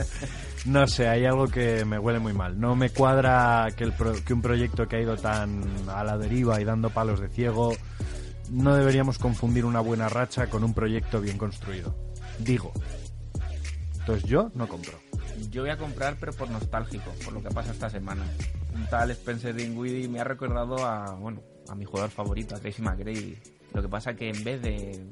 [0.67, 2.61] no sé, hay algo que me huele muy mal.
[2.61, 6.19] No me cuadra que, el pro- que un proyecto que ha ido tan a la
[6.19, 7.73] deriva y dando palos de ciego,
[8.51, 11.95] no deberíamos confundir una buena racha con un proyecto bien construido.
[12.39, 12.73] Digo.
[14.01, 14.99] Entonces yo no compro.
[15.51, 18.23] Yo voy a comprar, pero por nostálgico, por lo que pasa esta semana.
[18.75, 22.83] Un tal Spencer Dinwiddie me ha recordado a, bueno, a mi jugador favorito, a Tracy
[22.83, 23.37] McGrady.
[23.75, 25.05] Lo que pasa que en vez de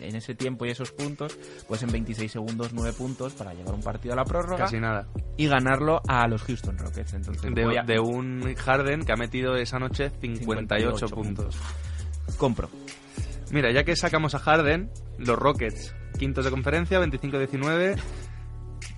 [0.00, 1.38] en ese tiempo y esos puntos,
[1.68, 5.06] pues en 26 segundos 9 puntos para llevar un partido a la prórroga Casi nada.
[5.36, 7.14] y ganarlo a los Houston Rockets.
[7.14, 10.38] Entonces De, voy a- de un Harden que ha metido esa noche 58,
[11.08, 11.56] 58 puntos.
[12.36, 12.68] compro.
[13.50, 17.96] Mira, ya que sacamos a Harden, los Rockets, quintos de conferencia, 25-19,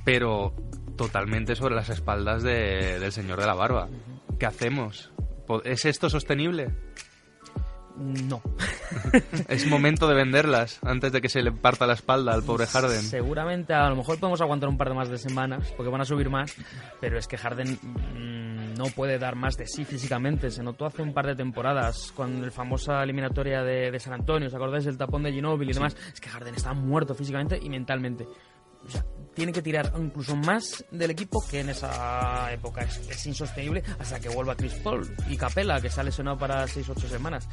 [0.05, 0.55] pero
[0.97, 3.89] totalmente sobre las espaldas de- del señor de la barba.
[4.39, 5.11] ¿Qué hacemos?
[5.65, 6.71] ¿Es esto sostenible?
[7.97, 8.41] No.
[9.49, 13.03] Es momento de venderlas antes de que se le parta la espalda al pobre Harden.
[13.03, 16.05] Seguramente a lo mejor podemos aguantar un par de más de semanas porque van a
[16.05, 16.55] subir más,
[17.01, 20.51] pero es que Harden mm, no puede dar más de sí físicamente.
[20.51, 24.49] Se notó hace un par de temporadas con la famosa eliminatoria de, de San Antonio,
[24.49, 25.97] ¿os acordáis del tapón de Ginobili y demás?
[26.13, 28.27] Es que Harden está muerto físicamente y mentalmente.
[28.87, 29.05] O sea,
[29.41, 32.83] tiene que tirar incluso más del equipo que en esa época.
[32.83, 36.67] Es, es insostenible hasta que vuelva Chris Paul y Capela, que se ha lesionado para
[36.67, 37.49] 6-8 semanas.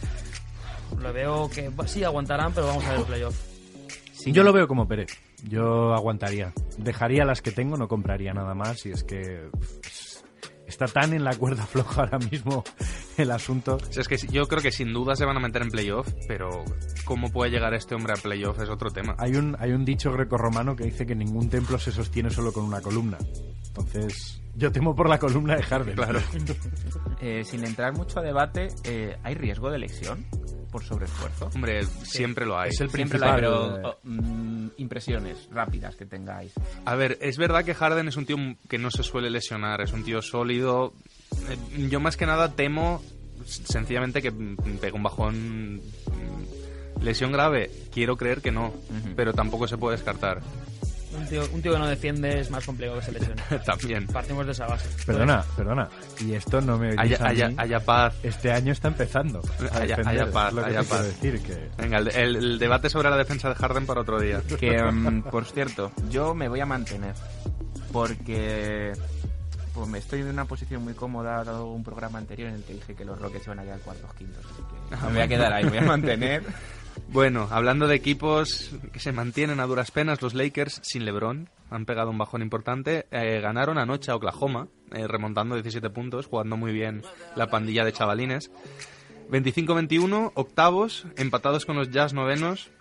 [1.00, 3.42] Lo veo que sí aguantarán, pero vamos a ver el playoff.
[4.26, 5.18] Yo lo veo como Pérez.
[5.44, 6.52] Yo aguantaría.
[6.78, 8.86] Dejaría las que tengo, no compraría nada más.
[8.86, 9.50] Y es que
[10.68, 12.64] está tan en la cuerda floja ahora mismo
[13.18, 13.76] el asunto.
[13.76, 16.08] O sea, es que yo creo que sin duda se van a meter en playoff,
[16.28, 16.64] pero
[17.06, 19.16] cómo puede llegar este hombre a playoff es otro tema.
[19.18, 22.66] Hay un, hay un dicho grecorromano que dice que ningún templo se sostiene solo con
[22.66, 23.18] una columna.
[23.68, 25.96] Entonces, yo temo por la columna de Harden.
[25.96, 26.20] Claro.
[27.20, 30.26] Eh, sin entrar mucho a debate, eh, ¿hay riesgo de lesión
[30.68, 31.50] por sobreesfuerzo?
[31.56, 32.70] Hombre, siempre lo hay.
[32.70, 33.80] Es el Siempre lo hay, principal.
[33.82, 36.52] pero oh, mm, impresiones rápidas que tengáis.
[36.86, 38.38] A ver, es verdad que Harden es un tío
[38.70, 40.94] que no se suele lesionar, es un tío sólido.
[41.50, 43.02] Eh, Yo más que nada temo
[43.46, 45.76] sencillamente que pegue un bajón.
[45.76, 45.80] mm,
[47.02, 48.74] Lesión grave, quiero creer que no,
[49.16, 50.42] pero tampoco se puede descartar.
[51.18, 53.42] Un tío, un tío que no defiende es más complicado que se lesione.
[53.66, 54.08] También.
[54.08, 54.88] Partimos de esa base.
[55.06, 55.90] Perdona, perdona.
[56.20, 57.56] Y esto no me Haya, a haya, mí.
[57.58, 58.14] haya paz.
[58.24, 59.42] Este año está empezando.
[59.72, 61.08] a Haya- defender, haya paz, es lo que haya te quiero paz.
[61.22, 64.42] decir que Venga, el, el- el debate sobre la defensa de Harden para otro día.
[64.60, 67.14] Que, mm, por cierto, yo me voy a mantener.
[67.92, 68.94] Porque
[69.74, 72.74] pues, me estoy en una posición muy cómoda, dado un programa anterior en el que
[72.74, 74.44] dije que los Rockets iban a quedar cuartos quintos.
[74.46, 76.44] Así que me voy a quedar ahí, me voy a mantener.
[77.10, 81.86] Bueno, hablando de equipos que se mantienen a duras penas, los Lakers sin LeBron han
[81.86, 83.08] pegado un bajón importante.
[83.12, 87.02] Eh, ganaron anoche a Oklahoma, eh, remontando 17 puntos, jugando muy bien
[87.36, 88.52] la pandilla de chavalines.
[89.30, 92.72] 25-21, octavos, empatados con los Jazz novenos.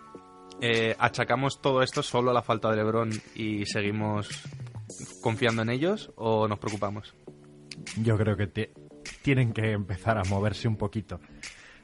[0.60, 4.28] Eh, achacamos todo esto solo a la falta de LeBron y seguimos
[5.22, 7.14] confiando en ellos o nos preocupamos.
[8.02, 8.70] yo creo que
[9.22, 11.20] tienen que empezar a moverse un poquito.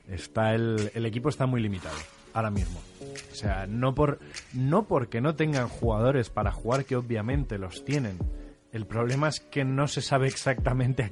[0.08, 1.96] Está el, el equipo está muy limitado
[2.34, 2.80] ahora mismo.
[3.30, 4.18] O sea, no por
[4.52, 8.18] no porque no tengan jugadores para jugar que obviamente los tienen.
[8.72, 11.02] El problema es que no se sabe exactamente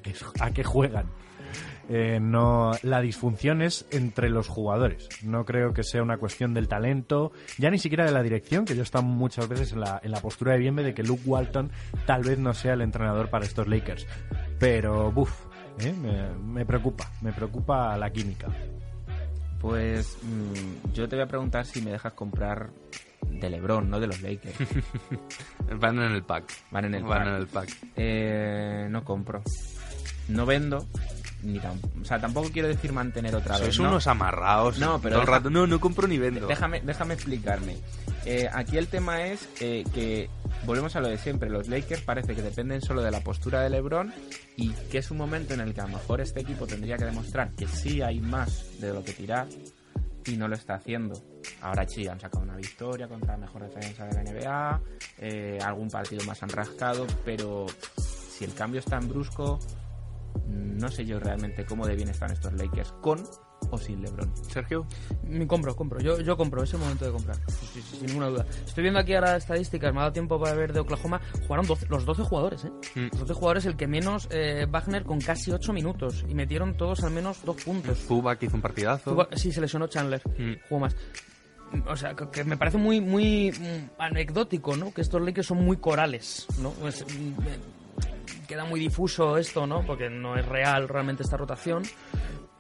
[0.41, 1.07] a qué, juegan.
[1.91, 5.09] Eh, no, la disfunción es entre los jugadores.
[5.25, 8.77] No creo que sea una cuestión del talento, ya ni siquiera de la dirección, que
[8.77, 11.71] yo estoy muchas veces en la, en la postura de Bienve de que Luke Walton
[12.07, 14.07] tal vez no sea el entrenador para estos Lakers.
[14.59, 15.33] Pero, buf,
[15.81, 15.93] eh,
[16.43, 18.47] me preocupa, me preocupa la química.
[19.61, 22.71] Pues mm, yo te voy a preguntar si me dejas comprar
[23.29, 24.57] de LeBron, no de los Lakers.
[25.79, 26.45] Van en el pack.
[26.71, 27.29] Van en el Van pack.
[27.29, 27.69] en el pack.
[27.97, 29.43] Eh, no compro.
[30.29, 30.87] No vendo,
[31.43, 33.65] ni tam- o sea, tampoco quiero decir mantener otra vez.
[33.67, 33.89] Sois ¿no?
[33.89, 34.79] unos amarraos.
[34.79, 36.47] No, pero Todo el rato, no, no compro ni vendo.
[36.47, 37.77] Déjame, déjame explicarme.
[38.27, 40.29] Eh, aquí el tema es eh, que
[40.67, 41.49] volvemos a lo de siempre.
[41.49, 44.13] Los Lakers parece que dependen solo de la postura de LeBron
[44.57, 47.05] y que es un momento en el que a lo mejor este equipo tendría que
[47.07, 49.47] demostrar que sí hay más de lo que tirar
[50.27, 51.21] y no lo está haciendo.
[51.63, 54.81] Ahora sí, han sacado una victoria contra la mejor defensa de la NBA,
[55.19, 57.65] eh, algún partido más han rascado, pero
[57.97, 59.59] si el cambio es tan brusco,
[60.49, 63.23] no sé yo realmente cómo de bien están estos Lakers, con
[63.71, 64.33] o sin LeBron.
[64.49, 64.87] Sergio.
[65.25, 66.01] Me compro, compro.
[66.01, 67.37] Yo, yo compro, es el momento de comprar.
[67.49, 68.47] Sí, sí, sí, sin ninguna duda.
[68.67, 71.21] Estoy viendo aquí ahora estadísticas, me ha dado tiempo para ver de Oklahoma.
[71.43, 72.71] Jugaron 12 los 12 jugadores, ¿eh?
[72.95, 73.09] Mm.
[73.13, 76.25] Los 12 jugadores, el que menos, eh, Wagner con casi 8 minutos.
[76.29, 77.99] Y metieron todos al menos 2 puntos.
[77.99, 79.15] Zubac hizo un partidazo.
[79.15, 80.23] Zubac- sí, se lesionó Chandler.
[80.39, 80.55] Mm.
[80.69, 80.97] Jugó más.
[81.87, 84.93] O sea, que, me parece muy muy mm, anecdótico, ¿no?
[84.93, 86.71] Que estos Lakers son muy corales, ¿no?
[86.71, 87.33] Pues, mm,
[88.51, 89.87] queda muy difuso esto, ¿no?
[89.87, 91.85] Porque no es real realmente esta rotación.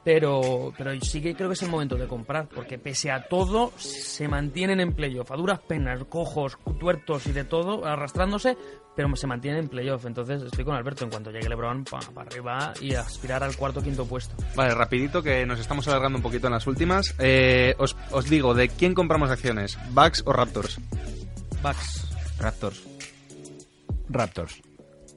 [0.02, 3.72] Pero, pero sí que creo que es el momento de comprar, porque pese a todo,
[3.76, 5.30] se mantienen en playoff.
[5.30, 8.56] A duras penas, cojos, tuertos y de todo, arrastrándose,
[8.96, 10.06] pero se mantienen en playoff.
[10.06, 13.82] Entonces estoy con Alberto, en cuanto llegue LeBron, para arriba y aspirar al cuarto o
[13.82, 14.34] quinto puesto.
[14.54, 17.14] Vale, rapidito que nos estamos alargando un poquito en las últimas.
[17.18, 19.76] Eh, os, os digo, ¿de quién compramos acciones?
[19.90, 20.78] ¿Bucks o Raptors?
[21.62, 22.06] Bucks.
[22.38, 22.82] Raptors.
[24.08, 24.69] Raptors.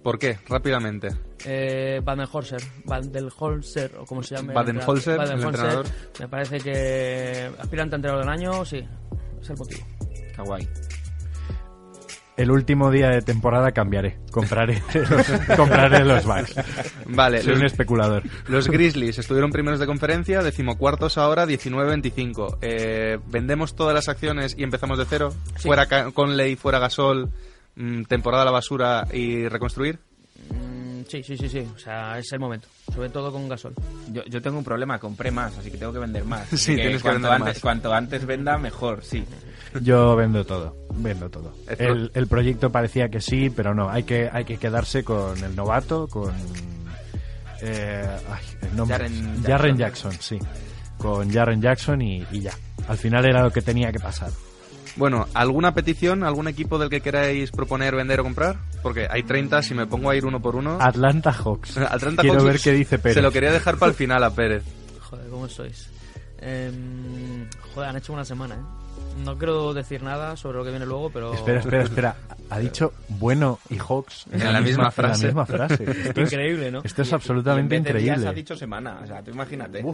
[0.04, 0.38] ¿Por qué?
[0.50, 1.08] Rápidamente.
[1.46, 4.54] Eh, Baden-Holzer, Baden-Holzer, o como se llame.
[4.54, 5.86] Baden-Holzer, el Baden-Holzer, entrenador.
[6.20, 8.86] Me parece que aspirante a entrenador del año, sí,
[9.42, 9.86] es el motivo.
[10.36, 10.68] Kawaii.
[12.36, 14.18] El último día de temporada cambiaré.
[14.32, 16.56] Compraré los, compraré los Bucks.
[17.06, 18.24] Vale, Soy los, un especulador.
[18.48, 22.58] los Grizzlies estuvieron primeros de conferencia, decimocuartos ahora, 19-25.
[22.62, 25.32] Eh, ¿Vendemos todas las acciones y empezamos de cero?
[25.58, 27.30] ¿Fuera Ca- Conley, fuera Gasol,
[28.08, 30.00] temporada a la basura y reconstruir?
[30.50, 33.74] Mm, sí, sí, sí, sí, o sea, es el momento, sobre todo con Gasol.
[34.12, 36.48] Yo, yo tengo un problema, compré más, así que tengo que vender más.
[36.50, 37.62] Sí, Así tienes que cuanto vender antes, más.
[37.62, 39.24] Cuanto antes venda, mejor, sí.
[39.82, 41.54] Yo vendo todo, vendo todo.
[41.78, 43.90] El, el proyecto parecía que sí, pero no.
[43.90, 46.32] Hay que, hay que quedarse con el novato, con
[47.62, 48.98] eh, ay, el nombre.
[48.98, 50.12] Jaren Jaren Jackson.
[50.12, 50.40] Jackson, sí.
[50.98, 52.54] Con Jaren Jackson y, y ya.
[52.88, 54.30] Al final era lo que tenía que pasar.
[54.96, 58.58] Bueno, ¿alguna petición, algún equipo del que queráis proponer, vender o comprar?
[58.84, 60.78] Porque hay 30, si me pongo a ir uno por uno...
[60.80, 61.78] Atlanta Hawks.
[61.90, 63.16] Atlanta Quiero Hawks ver qué dice Pérez.
[63.16, 64.64] Se lo quería dejar para el final a Pérez.
[65.02, 65.90] Joder, ¿cómo sois?
[66.46, 68.80] Em, joder, han hecho una semana, ¿eh?
[69.24, 71.34] No quiero decir nada sobre lo que viene luego, pero...
[71.36, 72.16] Espera, espera, espera.
[72.50, 75.28] Ha dicho bueno y Hawks En la misma frase.
[75.30, 75.84] En la misma frase.
[76.08, 76.82] Esto es, Increíble, ¿no?
[76.84, 78.28] esto es Y absolutamente increíble.
[78.28, 79.86] ha dicho semana, o sea, tú imagínate.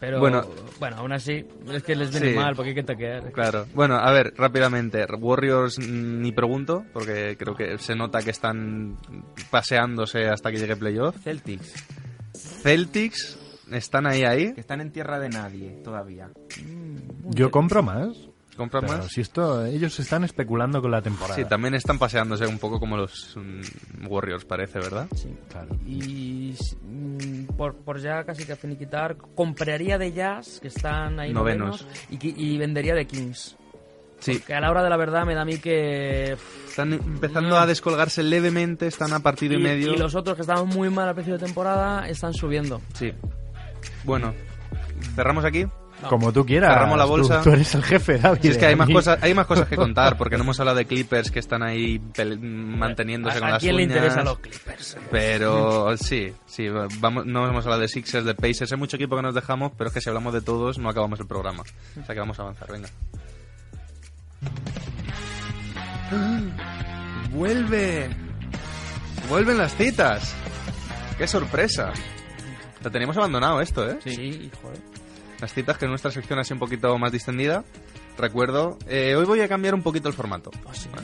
[0.00, 0.44] Pero, Bueno.
[0.80, 2.34] bueno, aún así, es que les viene Sí.
[2.36, 3.30] mal, porque hay que taquear.
[3.32, 3.66] Claro.
[3.74, 5.06] Bueno, a ver, rápidamente.
[5.16, 8.98] Warriors mm, ni pregunto, porque creo que se nota que están
[9.50, 11.16] paseándose hasta que llegue playoff.
[11.22, 11.72] Celtics,
[12.62, 13.38] Celtics
[13.72, 14.52] están ahí, ahí.
[14.52, 16.30] que están en tierra de nadie todavía.
[17.30, 18.28] Yo compro más.
[18.56, 19.12] ¿Compran Pero más?
[19.12, 21.34] si esto, ellos están especulando con la temporada.
[21.34, 25.06] Sí, también están paseándose un poco como los mm, Warriors, parece, ¿verdad?
[25.14, 25.28] Sí.
[25.50, 25.76] Claro.
[25.86, 31.82] Y mm, por, por ya casi que finiquitar, compraría de Jazz, que están ahí Novenos.
[31.82, 33.56] novenos, y, vendería de Kings.
[34.20, 34.40] Sí.
[34.40, 36.38] Que a la hora de la verdad me da a mí que...
[36.66, 39.92] Están empezando a descolgarse levemente, están a partido y, y, medio.
[39.92, 42.80] y los otros que estaban muy mal al principio de temporada están subiendo.
[42.94, 43.12] Sí.
[44.04, 44.34] Bueno,
[45.14, 45.66] cerramos aquí.
[46.10, 46.74] Como tú quieras.
[46.74, 47.40] Cerramos la Tú- bolsa.
[47.40, 48.40] Tú, eres el jefe, David.
[48.42, 50.76] Si es que hay más cosas, hay más cosas que contar, porque no hemos hablado
[50.76, 51.98] de Clippers que están ahí
[52.38, 53.96] manteniéndose ¿A, con a las quién le uñas.
[53.96, 54.98] interesa los Clippers?
[55.10, 56.68] Pero sí, sí,
[57.00, 59.88] vamos, no hemos hablado de Sixers, de Pacers, hay mucho equipo que nos dejamos, pero
[59.88, 61.62] es que si hablamos de todos no acabamos el programa.
[61.62, 62.88] O sea que vamos a avanzar, venga.
[67.30, 68.08] ¡Vuelve!
[69.28, 70.34] ¡Vuelven las citas!
[71.18, 71.92] ¡Qué sorpresa!
[72.86, 73.98] Lo teníamos abandonado esto, ¿eh?
[74.04, 74.78] Sí, joder.
[75.40, 77.64] Las citas, que es nuestra sección así un poquito más distendida.
[78.16, 80.52] Recuerdo, eh, hoy voy a cambiar un poquito el formato.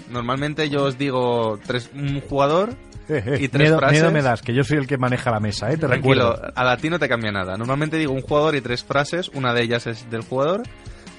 [0.08, 2.70] Normalmente yo os digo tres, un jugador
[3.08, 3.98] Eh, eh, y tres miedo, frases.
[4.00, 5.76] miedo me das, que yo soy el que maneja la mesa, ¿eh?
[5.76, 6.52] Te Tranquilo, recuerdo.
[6.54, 7.56] a ti no te cambia nada.
[7.56, 10.62] Normalmente digo un jugador y tres frases, una de ellas es del jugador.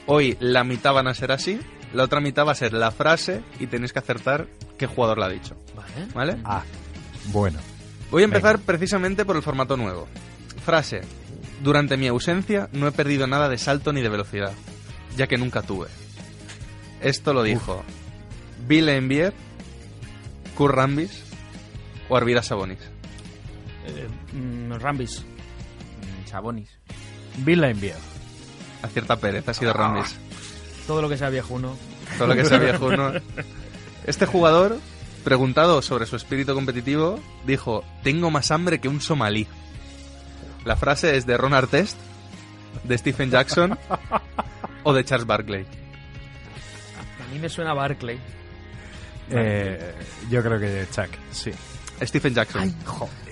[0.05, 1.59] Hoy la mitad van a ser así,
[1.93, 4.47] la otra mitad va a ser la frase y tenéis que acertar
[4.77, 5.57] qué jugador la ha dicho.
[5.75, 6.07] Vale.
[6.15, 6.37] ¿Vale?
[6.45, 6.63] Ah,
[7.33, 7.59] bueno.
[8.11, 10.07] Voy a empezar precisamente por el formato nuevo.
[10.65, 11.01] Frase.
[11.61, 14.51] Durante mi ausencia no he perdido nada de salto ni de velocidad,
[15.15, 15.87] ya que nunca tuve.
[17.01, 17.83] Esto lo dijo
[18.67, 19.33] Bill Envier,
[20.55, 21.23] Kurt Rambis
[22.09, 22.79] o Arvidas Sabonis.
[23.87, 25.21] Eh, mm, Rambis.
[25.21, 26.69] Mm, Sabonis.
[27.37, 27.95] Bill la envía.
[28.81, 29.73] Acierta Pérez, ha sido Ah.
[29.75, 30.15] Rambis.
[30.87, 31.75] Todo lo que sea viejuno.
[32.17, 33.11] Todo lo que sea viejo, ¿no?
[34.05, 34.79] Este jugador,
[35.23, 39.47] preguntado sobre su espíritu competitivo, dijo, tengo más hambre que un somalí.
[40.65, 41.97] ¿La frase es de Ron Artest,
[42.83, 43.77] de Stephen Jackson
[44.83, 45.65] o de Charles Barkley?
[47.21, 48.19] A mí me suena Barclay.
[49.29, 49.93] Eh,
[50.29, 51.51] yo creo que Chuck, sí.
[52.05, 52.73] Stephen Jackson.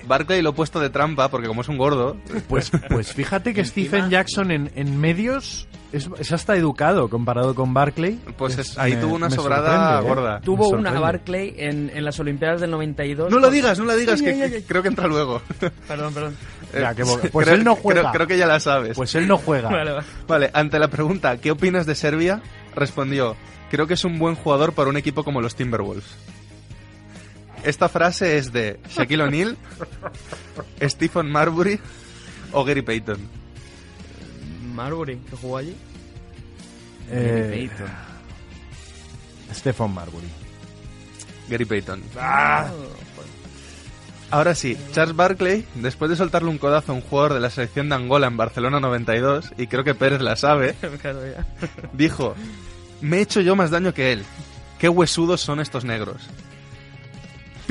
[0.06, 2.16] Barkley lo he puesto de trampa porque como es un gordo,
[2.48, 7.72] Pues, pues fíjate que Stephen Jackson en, en medios es, es hasta educado comparado con
[7.74, 8.18] Barclay.
[8.36, 10.02] pues Es- ahí me- tuvo una sobrada ¿eh?
[10.02, 10.40] gorda.
[10.40, 10.90] Tuvo una.
[10.98, 13.30] Barclay en, en las Olimpiadas del 92.
[13.30, 14.62] No lo digas, no la digas, Ay, que, ay, ay, que ay.
[14.66, 15.40] creo que entra luego.
[15.88, 16.36] Perdón, perdón.
[16.72, 18.00] Ya, Eh, bo- pues creo- él no juega.
[18.00, 18.96] Creo, creo que ya la sabes.
[18.96, 19.68] Pues él no juega.
[19.70, 20.06] Vale, vale.
[20.26, 22.40] Vale, ante la pregunta, ¿qué opinas de Serbia?
[22.74, 23.36] Respondió,
[23.70, 26.04] creo que es un buen jugador para un equipo como los Timberwolves.
[27.64, 29.56] Esta frase es de Shaquille O'Neal,
[30.82, 31.78] Stephen Marbury
[32.52, 33.18] o Gary Payton.
[34.74, 35.76] Marbury, que jugó allí.
[37.10, 37.68] Eh,
[39.54, 40.26] Stephen Marbury.
[41.48, 42.02] Gary Payton.
[44.30, 47.90] Ahora sí, Charles Barkley, después de soltarle un codazo a un jugador de la selección
[47.90, 51.46] de Angola en Barcelona 92, y creo que Pérez la sabe, Claro, ya.
[51.92, 52.34] dijo,
[53.02, 54.24] me he hecho yo más daño que él.
[54.78, 56.22] Qué huesudos son estos negros.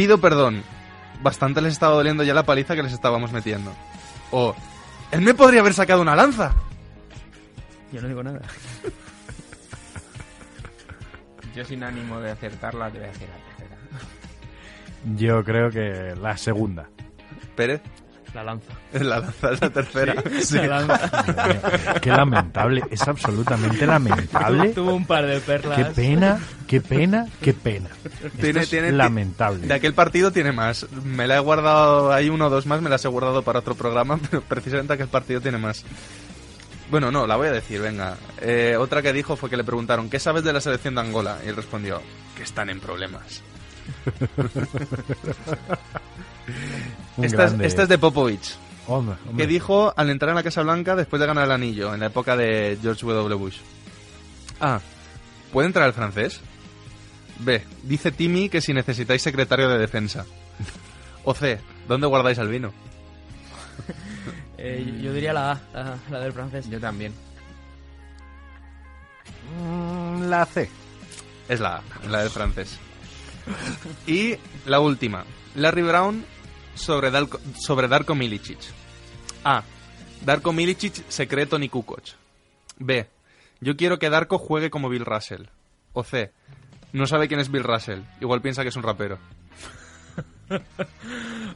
[0.01, 0.63] Pido perdón.
[1.21, 3.71] Bastante les estaba doliendo ya la paliza que les estábamos metiendo.
[4.31, 4.55] O,
[5.11, 6.55] él me podría haber sacado una lanza.
[7.91, 8.41] Yo no digo nada.
[11.55, 13.77] Yo sin ánimo de acertarla te voy a decir la tercera.
[15.17, 16.89] Yo creo que la segunda.
[17.55, 17.83] Pérez,
[18.33, 18.71] La lanza.
[18.93, 20.15] la lanza es la tercera.
[20.41, 20.55] Sí.
[20.57, 21.99] La lanza.
[22.01, 24.69] Qué lamentable, es absolutamente lamentable.
[24.69, 25.77] Tuvo un par de perlas.
[25.77, 27.89] Qué pena, qué pena, qué pena.
[28.05, 29.67] Esto Tiene- es tiene- lamentable.
[29.67, 30.85] De aquel partido tiene más.
[31.03, 33.75] Me la he guardado, hay uno o dos más, me las he guardado para otro
[33.75, 35.83] programa, pero precisamente aquel partido tiene más.
[36.89, 38.17] Bueno, no, la voy a decir, venga.
[38.41, 41.37] Eh, otra que dijo fue que le preguntaron, ¿qué sabes de la selección de Angola?
[41.45, 42.01] Y él respondió,
[42.35, 43.41] que están en problemas.
[47.17, 47.67] Esta es, grande.
[47.67, 48.55] esta es de Popovich,
[48.87, 51.99] Hombre, que dijo al entrar en la Casa Blanca después de ganar el anillo, en
[51.99, 53.35] la época de George W.
[53.35, 53.57] Bush.
[54.59, 54.79] A.
[55.51, 56.39] ¿Puede entrar el francés?
[57.39, 57.63] B.
[57.83, 60.25] Dice Timmy que si necesitáis secretario de defensa.
[61.23, 61.59] O C.
[61.87, 62.73] ¿Dónde guardáis el vino?
[64.63, 66.69] Eh, yo diría la A, la, la del francés.
[66.69, 67.11] Yo también.
[69.59, 70.69] Mm, La C.
[71.49, 72.77] Es la A, la del francés.
[74.07, 75.25] Y la última.
[75.55, 76.25] Larry Brown
[76.75, 77.11] sobre,
[77.59, 78.59] sobre Darko Milicic.
[79.43, 79.63] A.
[80.25, 82.03] Darko Milicic se cree Tony Kukoc.
[82.77, 83.07] B.
[83.59, 85.47] Yo quiero que Darko juegue como Bill Russell.
[85.93, 86.31] O C.
[86.93, 88.01] No sabe quién es Bill Russell.
[88.19, 89.17] Igual piensa que es un rapero.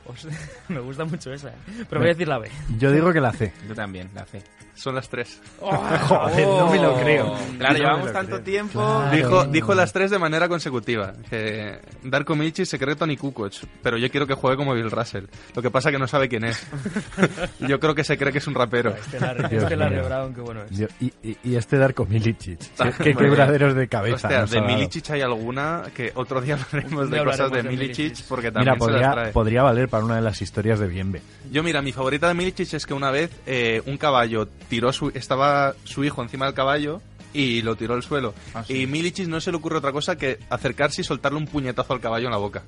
[0.69, 1.49] Me gusta mucho esa.
[1.49, 1.85] ¿eh?
[1.89, 2.49] Pero voy a decir la B.
[2.77, 3.51] Yo digo que la C.
[3.67, 4.41] Yo también, la C.
[4.75, 5.41] Son las tres.
[5.61, 7.33] Joder, no me lo creo.
[7.57, 8.43] Claro, No llevamos tanto creo.
[8.43, 8.73] tiempo.
[8.81, 9.15] Claro.
[9.15, 11.13] Dijo, dijo las tres de manera consecutiva.
[11.29, 15.25] Que Darko Milicic se cree Tony Kukoc, pero yo quiero que juegue como Bill Russell.
[15.55, 16.67] Lo que pasa que no sabe quién es.
[17.59, 18.89] yo creo que se cree que es un rapero.
[18.91, 20.01] Este Larry, este Larry.
[20.01, 20.71] Brown, qué bueno es.
[20.77, 22.59] Yo- y, y- y este Darko Milicic.
[22.79, 23.29] Ah, Qué bueno.
[23.29, 24.27] quebraderos de cabeza.
[24.43, 24.67] Hostia, de.
[24.67, 28.25] Milicic hay alguna que otro día hablaremos de cosas de de Milicic Milicic.
[28.27, 28.84] porque también Mira,
[29.33, 31.21] podría, valer para una de las historias de Bienve.
[31.51, 35.09] Yo mira, mi favorita de Milicic es que una vez eh, un caballo tiró su
[35.13, 37.01] estaba su hijo encima del caballo
[37.33, 38.33] y lo tiró al suelo.
[38.53, 38.81] Ah, sí.
[38.81, 41.99] Y Milicic no se le ocurre otra cosa que acercarse y soltarle un puñetazo al
[41.99, 42.63] caballo en la boca.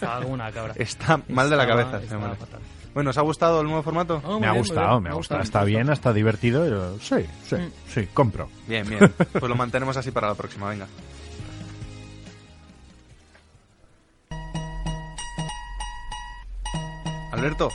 [0.00, 0.72] Cabra.
[0.76, 2.02] Está mal de la Estaba- cabeza.
[2.04, 2.60] estaba fatal.
[2.92, 4.20] Bueno, ¿os ha gustado el nuevo formato?
[4.24, 5.02] Oh, me ha bien, gustado, bien.
[5.04, 5.40] me ha Me gustado.
[5.40, 6.68] gusta, Está me bien, está divertido.
[6.68, 7.70] yo- sí, sí, Mm.
[7.92, 8.48] sí, compro.
[8.68, 9.00] Bien, bien.
[9.32, 10.86] Pues lo mantenemos así para la próxima, venga.
[17.34, 17.70] Alberto,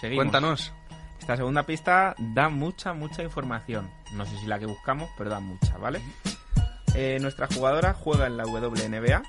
[0.00, 0.22] Seguimos.
[0.24, 0.72] cuéntanos.
[1.18, 3.90] Esta segunda pista da mucha, mucha información.
[4.12, 6.00] No sé si la que buscamos, pero da mucha, ¿vale?
[6.94, 9.22] Eh, nuestra jugadora juega en la WNBA,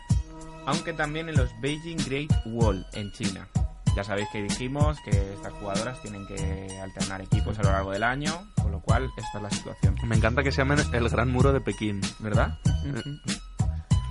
[0.65, 3.47] aunque también en los Beijing Great Wall en China.
[3.95, 8.03] Ya sabéis que dijimos que estas jugadoras tienen que alternar equipos a lo largo del
[8.03, 11.31] año, con lo cual esta es la situación, Me encanta que se llamen el Gran
[11.31, 11.99] Muro de Pekín.
[12.19, 12.57] ¿verdad?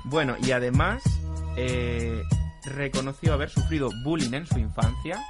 [0.04, 1.02] Bueno, y además
[1.56, 2.22] eh,
[2.64, 5.22] reconoció haber sufrido bullying en su infancia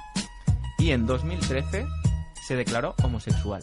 [0.77, 1.85] y en 2013
[2.47, 3.61] se declaró homosexual.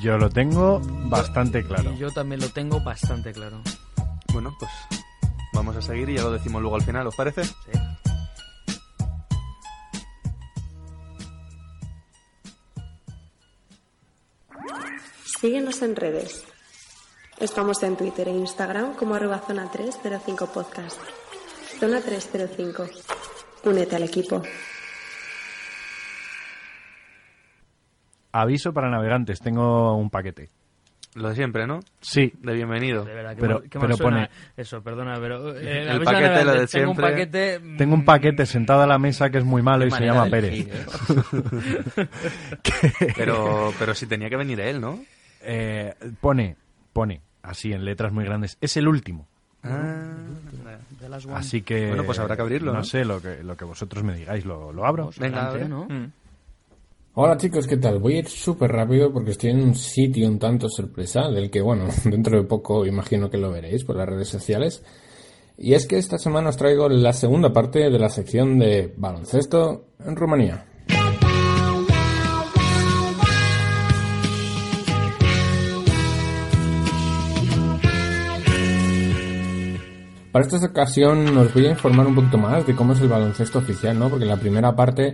[0.00, 1.92] Yo lo tengo bastante claro.
[1.92, 3.60] Y yo también lo tengo bastante claro.
[4.32, 4.70] Bueno, pues
[5.52, 7.44] vamos a seguir y ya lo decimos luego al final, ¿os parece?
[7.44, 7.52] Sí.
[15.40, 16.44] Síguenos en redes.
[17.38, 21.00] Estamos en Twitter e Instagram como arroba zona 305 podcast.
[21.80, 22.86] Zona 305.
[23.64, 24.42] Únete al equipo.
[28.32, 30.48] Aviso para navegantes, tengo un paquete.
[31.14, 31.80] Lo de siempre, ¿no?
[32.00, 33.04] Sí, De bienvenido.
[33.04, 35.56] De verdad, qué Pero- mal- qué mal pero suena pone- Eso, perdona, pero...
[35.58, 37.10] eh, El paquete, de- lo de Tengo un siempre.
[37.10, 37.58] paquete...
[37.58, 40.26] mm, tengo un paquete sentado a la mesa que es muy malo y se llama
[40.26, 40.68] Pérez.
[40.68, 40.68] ¿eh?
[43.16, 45.00] Pero, pero si tenía que venir él, ¿no?
[45.42, 46.56] Eh, pone,
[46.92, 49.26] pone, así en letras muy grandes, es el último.
[49.64, 49.70] de
[51.10, 51.34] las One.
[51.36, 51.88] Así que...
[51.88, 52.84] Bueno, pues habrá que abrirlo, No, ¿no?
[52.84, 55.10] sé, lo que, lo que vosotros me digáis, lo, lo abro.
[55.18, 55.92] Venga, Adelante.
[55.94, 56.12] Mm.
[57.14, 57.98] Hola chicos, ¿qué tal?
[57.98, 61.60] Voy a ir súper rápido porque estoy en un sitio un tanto sorpresa, del que,
[61.60, 64.82] bueno, dentro de poco imagino que lo veréis por las redes sociales.
[65.58, 69.88] Y es que esta semana os traigo la segunda parte de la sección de baloncesto
[69.98, 70.64] en Rumanía.
[80.32, 83.58] Para esta ocasión os voy a informar un poquito más de cómo es el baloncesto
[83.58, 84.08] oficial, ¿no?
[84.08, 85.12] Porque la primera parte,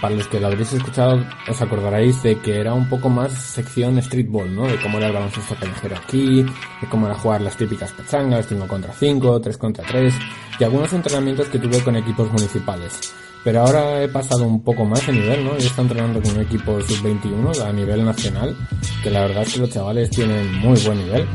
[0.00, 4.02] para los que lo habréis escuchado, os acordaréis de que era un poco más sección
[4.02, 4.66] streetball, ¿no?
[4.66, 8.66] De cómo era el baloncesto callejero aquí, de cómo era jugar las típicas pechangas, 5
[8.66, 10.14] contra 5, 3 contra 3,
[10.58, 13.14] y algunos entrenamientos que tuve con equipos municipales.
[13.44, 15.52] Pero ahora he pasado un poco más de nivel, ¿no?
[15.52, 18.56] Y he estado entrenando con un equipo sub-21 a nivel nacional,
[19.00, 21.28] que la verdad es que los chavales tienen muy buen nivel.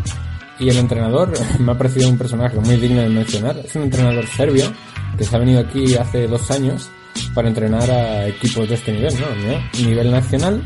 [0.61, 3.57] Y el entrenador me ha parecido un personaje muy digno de mencionar.
[3.57, 4.71] Es un entrenador serbio
[5.17, 6.89] que se ha venido aquí hace dos años
[7.33, 9.85] para entrenar a equipos de este nivel, ¿no?
[9.85, 10.63] Nivel nacional,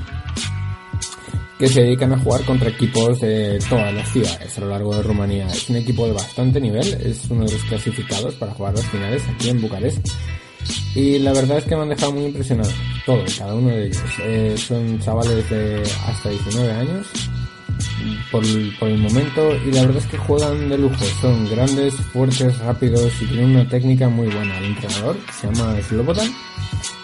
[1.57, 5.01] que se dedican a jugar contra equipos de todas las ciudades a lo largo de
[5.01, 5.47] Rumanía.
[5.47, 9.23] Es un equipo de bastante nivel, es uno de los clasificados para jugar las finales
[9.33, 10.07] aquí en Bucarest.
[10.93, 12.71] Y la verdad es que me han dejado muy impresionado,
[13.05, 14.03] todos, cada uno de ellos.
[14.23, 17.07] Eh, son chavales de hasta 19 años,
[18.31, 18.43] por,
[18.79, 21.03] por el momento y la verdad es que juegan de lujo.
[21.21, 24.57] Son grandes, fuertes, rápidos y tienen una técnica muy buena.
[24.57, 26.31] El entrenador se llama Slobodan.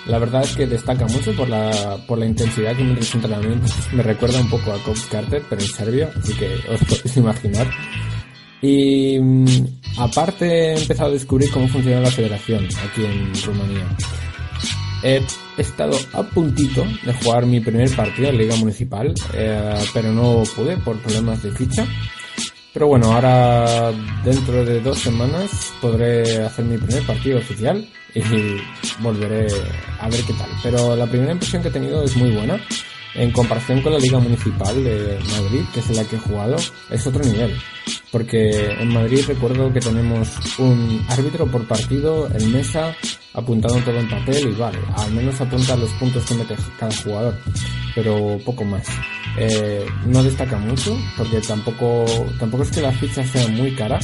[0.07, 3.71] La verdad es que destaca mucho por la, por la intensidad que mete sus entrenamientos.
[3.93, 7.67] Me recuerda un poco a Coach Carter, pero en serbio, así que os podéis imaginar.
[8.61, 9.45] Y mm,
[9.97, 13.87] aparte he empezado a descubrir cómo funciona la federación aquí en Rumanía.
[15.03, 15.21] He
[15.57, 20.77] estado a puntito de jugar mi primer partido en Liga Municipal, eh, pero no pude
[20.77, 21.87] por problemas de ficha.
[22.73, 23.91] Pero bueno, ahora
[24.23, 27.85] dentro de dos semanas podré hacer mi primer partido oficial
[28.15, 28.21] y
[29.01, 29.47] volveré
[29.99, 30.49] a ver qué tal.
[30.63, 32.59] Pero la primera impresión que he tenido es muy buena.
[33.13, 36.55] En comparación con la Liga Municipal de Madrid, que es en la que he jugado,
[36.89, 37.53] es otro nivel.
[38.09, 42.95] Porque en Madrid recuerdo que tenemos un árbitro por partido, el mesa,
[43.33, 47.37] apuntando todo en papel y vale, al menos apunta los puntos que mete cada jugador,
[47.95, 48.85] pero poco más.
[49.37, 52.05] Eh, no destaca mucho, porque tampoco,
[52.39, 53.99] tampoco es que la ficha sea muy cara,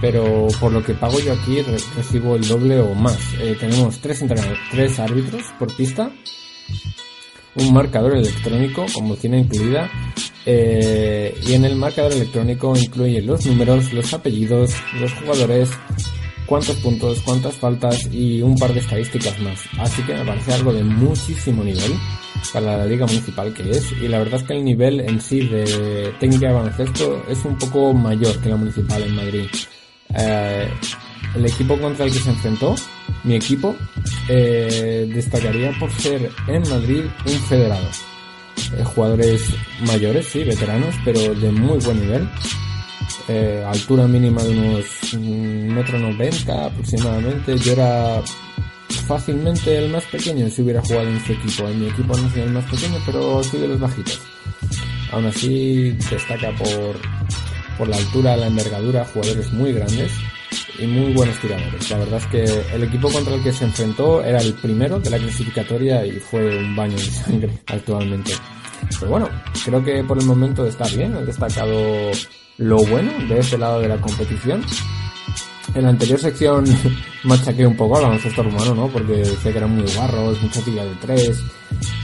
[0.00, 3.18] pero por lo que pago yo aquí re- recibo el doble o más.
[3.40, 4.22] Eh, tenemos tres,
[4.70, 6.10] tres árbitros por pista,
[7.60, 9.90] un marcador electrónico con bocina incluida
[10.46, 15.70] eh, y en el marcador electrónico incluye los números, los apellidos, los jugadores,
[16.46, 19.60] cuántos puntos, cuántas faltas y un par de estadísticas más.
[19.78, 21.92] Así que me parece algo de muchísimo nivel
[22.52, 25.46] para la liga municipal que es y la verdad es que el nivel en sí
[25.46, 29.46] de técnica de baloncesto es un poco mayor que la municipal en Madrid.
[30.16, 30.68] Eh,
[31.34, 32.74] el equipo contra el que se enfrentó,
[33.22, 33.76] mi equipo,
[34.32, 37.88] eh, destacaría por ser en Madrid un federado.
[38.76, 39.42] Eh, jugadores
[39.80, 42.28] mayores, sí, veteranos, pero de muy buen nivel.
[43.26, 47.58] Eh, altura mínima de unos mm, metro noventa aproximadamente.
[47.58, 48.22] Yo era
[49.08, 51.68] fácilmente el más pequeño si hubiera jugado en su equipo.
[51.68, 54.20] En mi equipo no soy el más pequeño, pero soy de los bajitos.
[55.10, 56.96] Aún así destaca por,
[57.76, 60.12] por la altura, la envergadura, jugadores muy grandes
[60.78, 61.90] y muy buenos tiradores.
[61.90, 65.10] La verdad es que el equipo contra el que se enfrentó era el primero de
[65.10, 68.32] la clasificatoria y fue un baño de sangre actualmente.
[68.98, 69.28] Pero bueno,
[69.64, 72.10] creo que por el momento está bien, he destacado
[72.58, 74.64] lo bueno de este lado de la competición.
[75.74, 76.64] En la anterior sección
[77.24, 78.88] machaqué un poco al baloncesto rumano, ¿no?
[78.88, 81.42] Porque decía que eran muy guarros, mucha tira de tres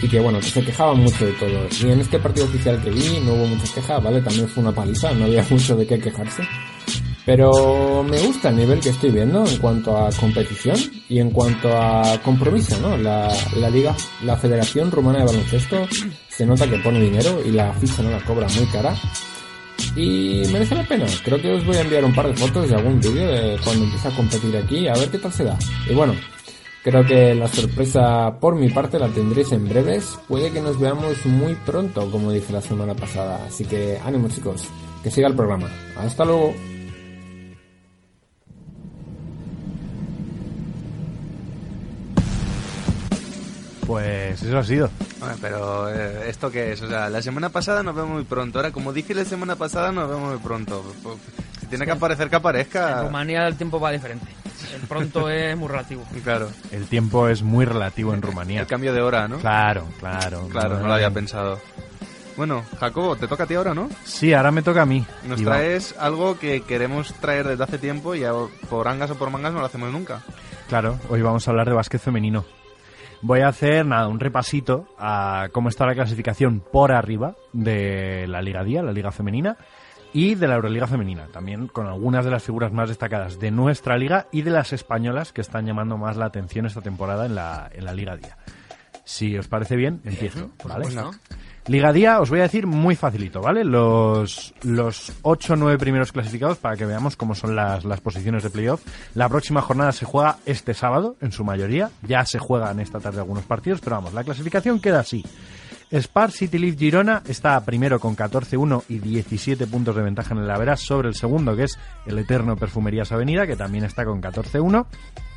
[0.03, 1.67] y que bueno, que se quejaban mucho de todo.
[1.83, 4.21] Y en este partido oficial que vi no hubo muchas quejas, ¿vale?
[4.21, 6.43] También fue una paliza, no había mucho de qué quejarse.
[7.27, 10.77] Pero me gusta el nivel que estoy viendo en cuanto a competición
[11.09, 12.97] y en cuanto a compromiso, ¿no?
[12.97, 15.89] La, la liga, la Federación Rumana de Baloncesto
[16.29, 18.95] se nota que pone dinero y la ficha no la cobra muy cara.
[19.97, 21.07] Y merece la pena.
[21.24, 23.85] Creo que os voy a enviar un par de fotos y algún vídeo de cuando
[23.85, 25.59] empiece a competir aquí, a ver qué tal se da.
[25.91, 26.14] Y bueno,
[26.85, 30.16] creo que la sorpresa por mi parte la tendréis en breves.
[30.29, 33.45] Puede que nos veamos muy pronto, como dije la semana pasada.
[33.49, 34.62] Así que ánimo chicos,
[35.03, 35.68] que siga el programa.
[35.97, 36.55] Hasta luego.
[43.87, 44.91] Pues eso ha sido.
[45.20, 46.82] Bueno, pero eh, ¿esto qué es?
[46.82, 48.59] O sea, la semana pasada nos vemos muy pronto.
[48.59, 50.84] Ahora, como dije la semana pasada, nos vemos muy pronto.
[51.03, 51.18] Pues,
[51.61, 53.03] Si tiene que aparecer, que En aparezca.
[53.03, 54.26] Rumanía el tiempo va diferente.
[54.74, 56.05] El pronto es muy relativo.
[56.24, 56.51] Claro.
[56.72, 58.61] El tiempo es muy relativo en Rumanía.
[58.61, 59.39] El cambio de hora, ¿no?
[59.39, 60.49] Claro, claro.
[60.49, 61.61] Claro, no lo había pensado.
[62.37, 63.89] Bueno, Jacobo, te toca a ti ahora, ¿no?
[64.05, 65.07] Sí, ahora me toca a mí.
[65.26, 68.32] Nos traes algo que queremos traer desde hace tiempo y ya
[68.68, 70.20] por angas o por mangas no lo hacemos nunca.
[70.68, 72.45] Claro, hoy vamos a hablar de básquet femenino.
[73.23, 78.43] Voy a hacer nada, un repasito a cómo está la clasificación por arriba de la
[78.43, 79.57] Liga Día, la Liga Femenina,
[80.12, 83.99] y de la Euroliga Femenina, también con algunas de las figuras más destacadas de nuestra
[83.99, 87.71] liga y de las españolas que están llamando más la atención esta temporada en la,
[87.73, 88.37] en la Liga Día.
[89.05, 90.89] Si os parece bien, empiezo, ¿vale?
[90.89, 91.11] Liga
[91.67, 93.64] Día, os voy a decir muy facilito, ¿vale?
[93.64, 98.45] Los, los 8 o 9 primeros clasificados para que veamos cómo son las, las posiciones
[98.45, 98.83] de playoff.
[99.14, 101.91] La próxima jornada se juega este sábado, en su mayoría.
[102.03, 105.25] Ya se juegan esta tarde algunos partidos, pero vamos, la clasificación queda así.
[105.93, 110.51] Spar City Leaf Girona está primero con 14-1 y 17 puntos de ventaja en el
[110.51, 114.87] Averas sobre el segundo, que es el eterno Perfumerías Avenida, que también está con 14-1.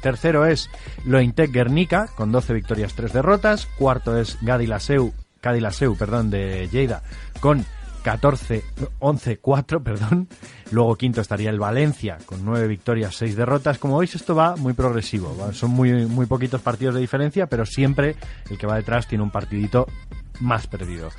[0.01, 0.69] Tercero es
[1.05, 3.67] Lointec Guernica, con 12 victorias, 3 derrotas.
[3.77, 7.01] Cuarto es Gadilaseu, Cadilaseu, perdón, de Lleida,
[7.39, 7.65] con
[8.03, 8.63] 14,
[8.99, 10.27] 11-4, perdón.
[10.71, 13.77] Luego quinto estaría el Valencia, con 9 victorias, 6 derrotas.
[13.77, 15.35] Como veis, esto va muy progresivo.
[15.53, 18.15] Son muy, muy poquitos partidos de diferencia, pero siempre
[18.49, 19.87] el que va detrás tiene un partidito
[20.39, 21.09] más perdido.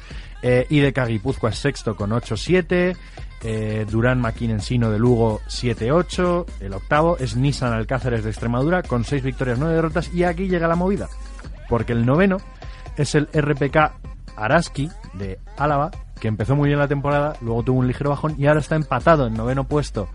[0.42, 2.96] Eh, IDK Guipúzcoa es sexto con 8-7.
[3.42, 6.46] Eh, Durán Maquín Ensino de Lugo 7-8.
[6.60, 10.12] El octavo es Nissan Alcáceres de Extremadura con 6 victorias, 9 derrotas.
[10.14, 11.08] Y aquí llega la movida.
[11.68, 12.38] Porque el noveno
[13.00, 13.92] es el RPK
[14.36, 15.90] Araski de Álava,
[16.20, 19.26] que empezó muy bien la temporada, luego tuvo un ligero bajón y ahora está empatado
[19.26, 20.08] en noveno puesto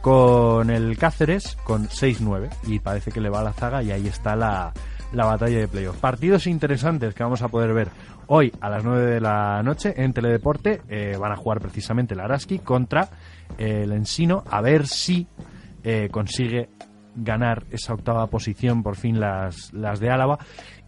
[0.00, 4.06] con el Cáceres con 6-9 y parece que le va a la zaga y ahí
[4.06, 4.72] está la,
[5.12, 5.96] la batalla de playoff.
[5.98, 7.88] Partidos interesantes que vamos a poder ver
[8.28, 10.82] hoy a las 9 de la noche en Teledeporte.
[10.88, 13.08] eh, van a jugar precisamente el Araski contra
[13.56, 15.26] el Ensino a ver si
[15.82, 16.68] eh, consigue
[17.16, 20.38] ganar esa octava posición por fin las, las de Álava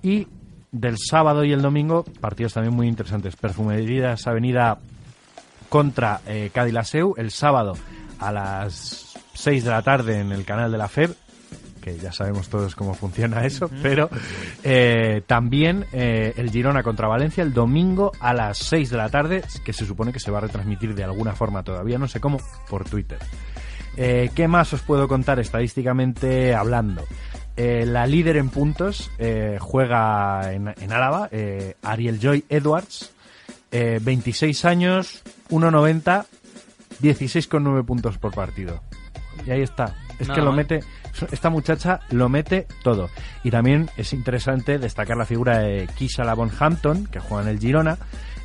[0.03, 0.29] y
[0.73, 4.79] del sábado y el domingo partidos también muy interesantes Perfumerías Avenida
[5.69, 7.75] contra eh, Cadilaseu el sábado
[8.19, 11.15] a las 6 de la tarde en el canal de la FEB
[11.81, 14.09] que ya sabemos todos cómo funciona eso, pero
[14.63, 19.43] eh, también eh, el Girona contra Valencia el domingo a las 6 de la tarde,
[19.65, 22.39] que se supone que se va a retransmitir de alguna forma todavía, no sé cómo,
[22.69, 23.19] por Twitter.
[23.97, 27.05] Eh, ¿Qué más os puedo contar estadísticamente hablando?
[27.57, 33.13] Eh, la líder en puntos eh, juega en, en Álava, eh, Ariel Joy Edwards,
[33.71, 36.25] eh, 26 años, 1,90,
[37.03, 38.83] 16,9 puntos por partido.
[39.47, 39.97] Y ahí está.
[40.19, 40.57] Es Nada que lo mal.
[40.57, 40.81] mete,
[41.33, 43.09] esta muchacha lo mete todo.
[43.43, 47.59] Y también es interesante destacar la figura de Kisha Lavon Hampton, que juega en el
[47.59, 47.99] Girona,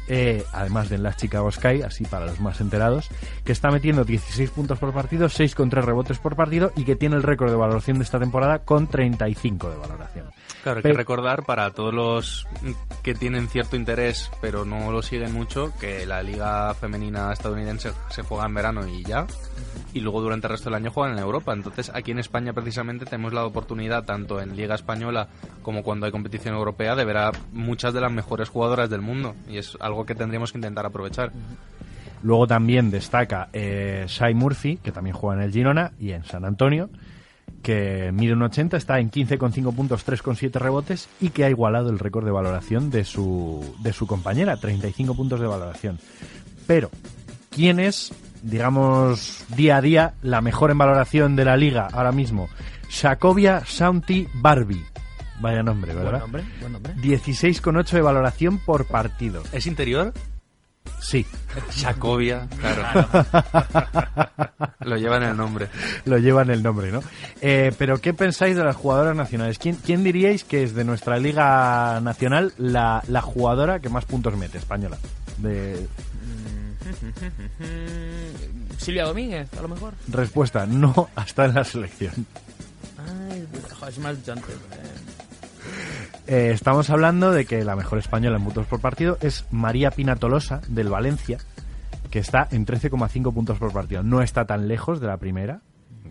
[0.08, 3.10] eh, además de en las Chicago Sky, así para los más enterados,
[3.44, 6.96] que está metiendo 16 puntos por partido, 6 con 3 rebotes por partido y que
[6.96, 10.26] tiene el récord de valoración de esta temporada con 35 de valoración.
[10.64, 12.48] Claro, hay Pero- que recordar para todos los
[13.04, 18.24] que tienen cierto interés pero no lo siguen mucho que la liga femenina estadounidense se
[18.24, 19.28] juega en verano y ya
[19.96, 21.54] y luego durante el resto del año juegan en Europa.
[21.54, 25.30] Entonces aquí en España precisamente tenemos la oportunidad tanto en liga española
[25.62, 29.36] como cuando hay competición europea de ver a muchas de las mejores jugadoras del mundo
[29.50, 31.32] y es algo que tendríamos que intentar aprovechar.
[32.24, 36.44] Luego también destaca eh, Shai Murphy, que también juega en el Girona y en San
[36.44, 36.90] Antonio,
[37.64, 42.00] que mide un 80, está en 15,5 puntos, 3,7 rebotes y que ha igualado el
[42.00, 46.00] récord de valoración de su, de su compañera, 35 puntos de valoración.
[46.68, 46.90] Pero,
[47.50, 48.12] ¿quién es,
[48.46, 52.48] digamos, día a día la mejor en valoración de la liga ahora mismo?
[52.90, 54.86] Shakovia Shanti Barbie.
[55.42, 56.20] Vaya nombre, Buen ¿verdad?
[56.22, 56.94] nombre, buen nombre.
[56.96, 59.44] 16,8 de valoración por partido.
[59.52, 60.14] ¿Es interior?
[61.02, 61.26] Sí,
[61.72, 63.08] Chacovia, claro.
[64.82, 65.68] Lo lleva en el nombre.
[66.06, 67.02] lo llevan el nombre, ¿no?
[67.42, 69.58] Eh, pero ¿qué pensáis de las jugadoras nacionales?
[69.58, 74.38] ¿Quién, quién diríais que es de nuestra liga nacional la, la jugadora que más puntos
[74.38, 74.98] mete, española?
[75.40, 75.88] De...
[78.78, 79.94] Silvia Domínguez, a lo mejor.
[80.08, 82.14] Respuesta, no hasta en la selección.
[82.98, 84.54] Ay, joder, es más brillante.
[86.28, 90.16] Eh, estamos hablando de que la mejor española en puntos por partido es María Pina
[90.16, 91.38] Tolosa, del Valencia,
[92.10, 94.02] que está en 13,5 puntos por partido.
[94.02, 95.62] No está tan lejos de la primera,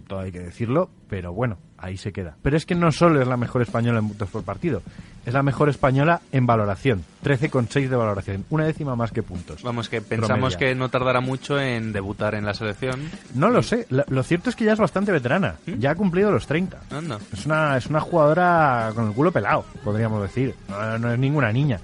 [0.07, 2.35] todo hay que decirlo, pero bueno, ahí se queda.
[2.43, 4.83] Pero es que no solo es la mejor española en puntos por partido,
[5.27, 7.05] es la mejor española en valoración.
[7.25, 9.63] 13,6 de valoración, una décima más que puntos.
[9.63, 10.59] Vamos, que pensamos Promedia.
[10.59, 13.01] que no tardará mucho en debutar en la selección.
[13.35, 16.31] No lo sé, lo, lo cierto es que ya es bastante veterana, ya ha cumplido
[16.31, 16.79] los 30.
[16.91, 17.19] Anda.
[17.33, 20.55] Es una, es una jugadora con el culo pelado, podríamos decir.
[20.69, 21.81] No, no es ninguna niña.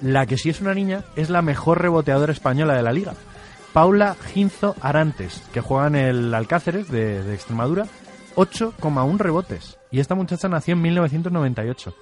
[0.00, 3.14] La que sí es una niña es la mejor reboteadora española de la liga.
[3.72, 7.86] Paula Ginzo Arantes, que juega en el Alcáceres de, de Extremadura,
[8.36, 9.78] 8,1 rebotes.
[9.90, 11.94] Y esta muchacha nació en 1998.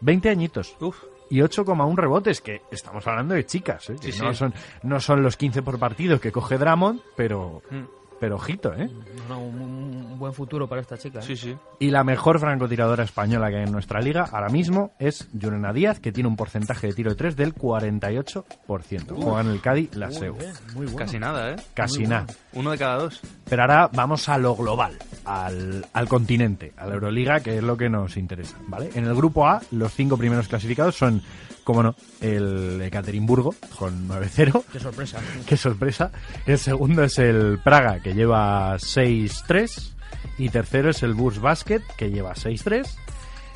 [0.00, 0.76] 20 añitos.
[0.80, 0.96] Uf.
[1.28, 3.96] Y 8,1 rebotes, que estamos hablando de chicas, ¿eh?
[4.00, 4.38] que Sí, no, sí.
[4.38, 7.84] Son, no son los 15 por partido que coge Dramond, pero, Mm.
[8.20, 8.90] Pero ojito, ¿eh?
[9.28, 11.18] No, un, un buen futuro para esta chica.
[11.18, 11.22] ¿eh?
[11.22, 11.56] Sí, sí.
[11.78, 16.00] Y la mejor francotiradora española que hay en nuestra liga ahora mismo es Yurena Díaz,
[16.00, 19.14] que tiene un porcentaje de tiro de 3 del 48%.
[19.14, 20.36] Juega en el Cádiz, la SEU.
[20.74, 20.98] Muy bueno.
[20.98, 21.56] Casi nada, ¿eh?
[21.74, 22.26] Casi nada.
[22.52, 23.20] Uno de cada dos.
[23.48, 27.76] Pero ahora vamos a lo global, al, al continente, a la Euroliga, que es lo
[27.76, 28.90] que nos interesa, ¿vale?
[28.94, 31.22] En el grupo A, los cinco primeros clasificados son,
[31.66, 34.62] como no, el Ekaterimburgo, con 9-0.
[34.72, 35.20] Qué sorpresa.
[35.46, 36.12] Qué sorpresa.
[36.46, 39.94] El segundo es el Praga, que lleva 6-3.
[40.38, 42.86] Y tercero es el Burs Basket, que lleva 6-3.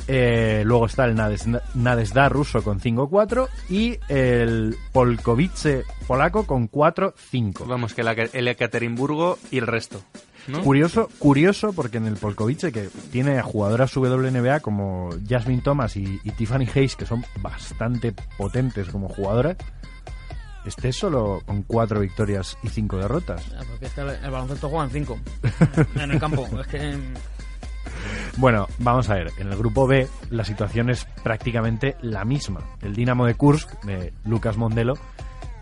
[0.09, 7.65] Eh, luego está el Nades, Nadesda ruso con 5-4 y el Polkovice polaco con 4-5.
[7.69, 8.01] Vamos, que
[8.33, 10.03] el Ekaterimburgo y el resto.
[10.49, 10.63] ¿No?
[10.63, 16.21] Curioso, curioso porque en el Polkovice, que tiene a jugadoras WNBA como Jasmine Thomas y,
[16.25, 19.57] y Tiffany Hayes, que son bastante potentes como jugadoras,
[20.65, 23.45] esté solo con cuatro victorias y cinco derrotas.
[23.57, 25.19] Ah, porque es que el, el baloncesto juega en 5
[25.97, 26.49] en el campo.
[26.61, 26.99] Es que
[28.37, 32.61] Bueno, vamos a ver, en el grupo B la situación es prácticamente la misma.
[32.83, 34.95] El Dinamo de Kursk, de Lucas Mondelo,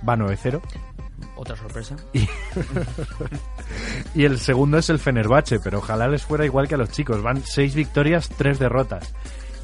[0.09, 0.61] va 9-0.
[1.37, 1.97] Otra sorpresa.
[4.15, 7.23] Y el segundo es el Fenerbahce, pero ojalá les fuera igual que a los chicos.
[7.23, 9.13] Van seis victorias, tres derrotas.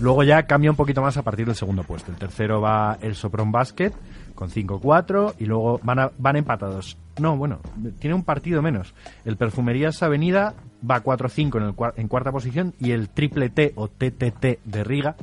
[0.01, 2.11] Luego ya cambia un poquito más a partir del segundo puesto.
[2.11, 3.93] El tercero va el Sopron Basket
[4.35, 6.99] con 5-4 y luego van, a- van empatados.
[7.21, 7.61] No, bueno,
[8.01, 8.93] tiene un partido menos.
[9.25, 10.55] El Perfumerías Avenida
[10.89, 11.59] va 4-5
[11.95, 15.15] en, en cuarta posición y el Triple T o TTT de Riga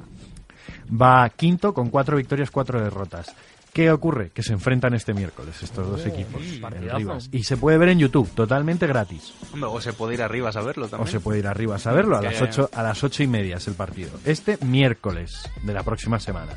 [0.89, 3.35] va quinto con cuatro victorias, cuatro derrotas.
[3.73, 4.31] ¿Qué ocurre?
[4.31, 6.41] Que se enfrentan este miércoles estos dos equipos.
[6.43, 6.89] en.
[6.97, 7.29] Rivas.
[7.31, 9.33] Y se puede ver en YouTube, totalmente gratis.
[9.53, 11.07] Hombre, o se puede ir arriba a saberlo O también.
[11.11, 12.17] se puede ir arriba a saberlo.
[12.17, 14.11] A las ocho, a las ocho y media es el partido.
[14.25, 16.51] Este miércoles de la próxima semana.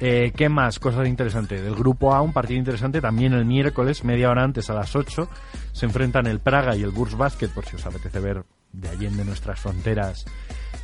[0.00, 0.78] Eh, ¿Qué más?
[0.78, 1.62] Cosas interesantes.
[1.62, 5.28] Del grupo A, un partido interesante también el miércoles, media hora antes, a las 8.
[5.72, 9.24] Se enfrentan el Praga y el Burs Basket, por si os apetece ver de allende
[9.24, 10.24] nuestras fronteras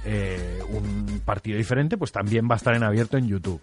[0.05, 3.61] eh, un partido diferente, pues también va a estar en abierto en YouTube.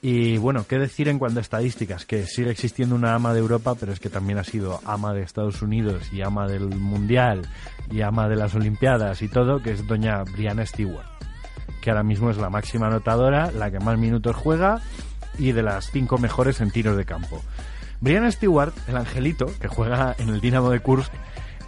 [0.00, 2.06] Y bueno, ¿qué decir en cuanto a estadísticas?
[2.06, 5.22] Que sigue existiendo una ama de Europa, pero es que también ha sido ama de
[5.22, 7.48] Estados Unidos y ama del Mundial
[7.90, 11.06] y ama de las Olimpiadas y todo, que es doña Brianna Stewart,
[11.80, 14.80] que ahora mismo es la máxima anotadora, la que más minutos juega
[15.36, 17.42] y de las cinco mejores en tiros de campo.
[18.00, 21.12] Brianna Stewart, el angelito, que juega en el Dinamo de Kursk,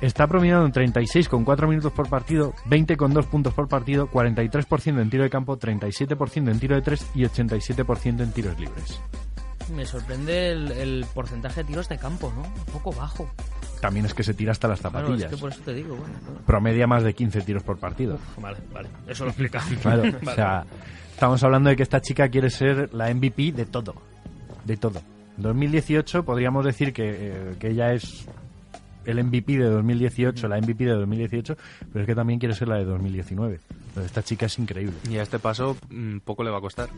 [0.00, 5.30] está promediando en 36,4 minutos por partido, 20,2 puntos por partido, 43% en tiro de
[5.30, 9.00] campo, 37% en tiro de 3 y 87% en tiros libres.
[9.74, 12.42] Me sorprende el, el porcentaje de tiros de campo, ¿no?
[12.42, 13.30] Un poco bajo.
[13.80, 15.30] También es que se tira hasta las Claro, zapatillas.
[15.30, 16.14] es que por eso te digo, bueno.
[16.26, 16.40] bueno.
[16.44, 18.18] Promedia más de 15 tiros por partido.
[18.38, 18.88] Vale, vale.
[19.06, 19.62] Eso lo explica.
[19.82, 20.30] Claro, Vale.
[20.30, 20.64] o sea,
[21.14, 23.94] estamos hablando de que esta chica quiere ser la MVP de todo.
[24.64, 25.00] De todo.
[25.36, 28.26] En 2018 podríamos decir que, eh, que ella es
[29.04, 31.56] el MVP de 2018, la MVP de 2018,
[31.92, 33.60] pero es que también quiere ser la de 2019.
[33.94, 34.94] Pero esta chica es increíble.
[35.08, 36.88] Y a este paso mm, poco le va a costar.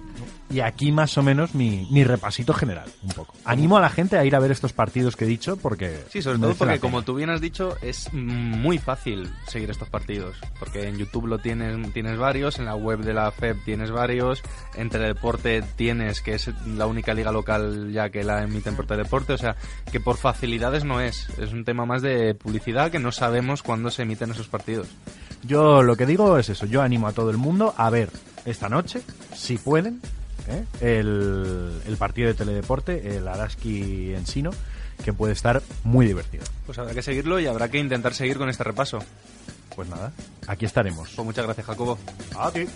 [0.51, 3.35] Y aquí más o menos mi, mi repasito general, un poco.
[3.45, 6.05] Animo a la gente a ir a ver estos partidos que he dicho porque...
[6.11, 10.37] Sí, sobre todo porque, como tú bien has dicho, es muy fácil seguir estos partidos.
[10.59, 14.43] Porque en YouTube lo tienes, tienes varios, en la web de la FEB tienes varios,
[14.77, 19.33] en Teledeporte tienes, que es la única liga local ya que la emite en Teledeporte.
[19.33, 19.57] O sea,
[19.91, 21.29] que por facilidades no es.
[21.39, 24.89] Es un tema más de publicidad que no sabemos cuándo se emiten esos partidos.
[25.43, 28.09] Yo lo que digo es eso, yo animo a todo el mundo a ver
[28.47, 29.03] esta noche,
[29.35, 30.01] si pueden,
[30.49, 30.65] ¿eh?
[30.81, 34.53] el, el partido de Teledeporte, el Araski Ensino,
[35.05, 36.45] que puede estar muy divertido.
[36.65, 39.01] Pues habrá que seguirlo y habrá que intentar seguir con este repaso.
[39.75, 40.13] Pues nada,
[40.47, 41.11] aquí estaremos.
[41.15, 41.99] Pues muchas gracias, Jacobo.
[42.39, 42.67] A ti.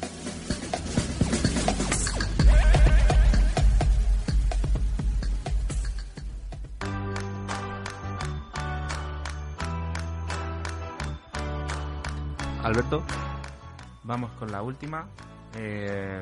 [12.67, 13.03] Alberto.
[14.05, 15.07] Vamos con la última.
[15.57, 16.21] Eh,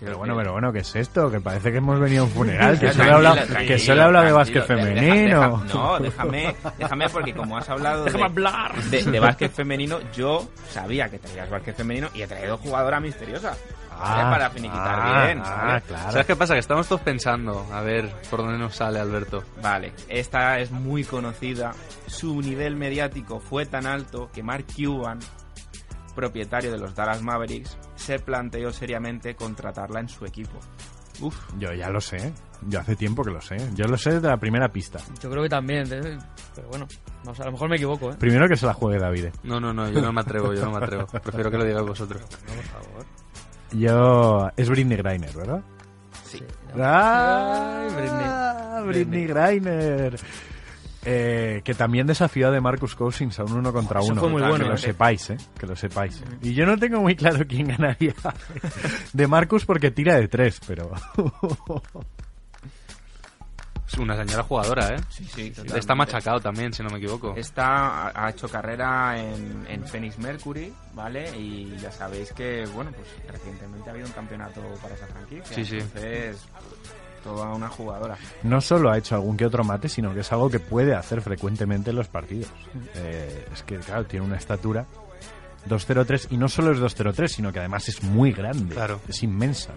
[0.00, 1.28] Pero bueno, pero bueno, ¿qué es esto?
[1.30, 4.66] Que parece que hemos venido a un funeral, que solo que he hablado de básquet.
[4.66, 5.62] Deja- femenino.
[5.64, 8.74] deja- no, déjame, déjame porque como has hablado de, hablar.
[8.84, 13.56] de, de básquet femenino, yo sabía que traías básquet femenino y he traído jugadora misteriosa.
[14.00, 15.42] Ah, para finiquitar ah, bien.
[15.44, 16.12] ah, claro.
[16.12, 16.54] ¿Sabes qué pasa?
[16.54, 19.42] Que estamos todos pensando, a ver por dónde nos sale Alberto.
[19.60, 21.72] Vale, esta es muy conocida.
[22.06, 25.18] Su nivel mediático fue tan alto que Mark Cuban,
[26.18, 30.58] propietario de los Dallas Mavericks, se planteó seriamente contratarla en su equipo.
[31.20, 32.32] Uf, Yo ya lo sé.
[32.66, 33.56] Yo hace tiempo que lo sé.
[33.76, 34.98] Yo lo sé desde la primera pista.
[35.22, 36.18] Yo creo que también, ¿eh?
[36.56, 36.88] pero bueno,
[37.24, 38.16] no a lo mejor me equivoco, ¿eh?
[38.18, 39.26] Primero que se la juegue David.
[39.44, 41.06] no, no, no, yo no me atrevo, yo no me atrevo.
[41.22, 42.20] Prefiero que lo digáis vosotros.
[43.70, 44.50] Yo...
[44.56, 45.62] Es Britney Griner, ¿verdad?
[46.24, 46.42] Sí.
[46.76, 47.84] ¡Ah!
[47.86, 48.88] Ay, Britney.
[48.88, 50.18] Britney Griner.
[51.04, 54.20] Eh, que también desafió a de Marcus Cousins a un uno contra Eso uno.
[54.20, 54.78] fue muy que bueno, lo ¿eh?
[54.78, 55.36] sepáis, ¿eh?
[55.58, 56.22] Que lo sepáis.
[56.42, 58.14] Y yo no tengo muy claro quién ganaría
[59.12, 60.90] de Marcus porque tira de tres, pero...
[63.86, 64.98] Es una señora jugadora, ¿eh?
[65.08, 65.52] Sí, sí.
[65.74, 67.34] Está machacado también, si no me equivoco.
[67.36, 71.34] Está, ha ha hecho carrera en, en Phoenix Mercury, ¿vale?
[71.38, 75.54] Y ya sabéis que, bueno, pues recientemente ha habido un campeonato para esa franquicia.
[75.56, 75.76] Sí, sí.
[75.78, 76.46] Entonces,
[77.28, 78.16] toda una jugadora.
[78.42, 81.20] no solo ha hecho algún que otro mate, sino que es algo que puede hacer
[81.20, 82.50] frecuentemente en los partidos.
[82.94, 84.86] Eh, es que, claro, tiene una estatura
[85.68, 88.74] 2.03 y no solo es 2.03, sino que además es muy grande.
[88.74, 89.00] Claro.
[89.08, 89.72] Es inmensa.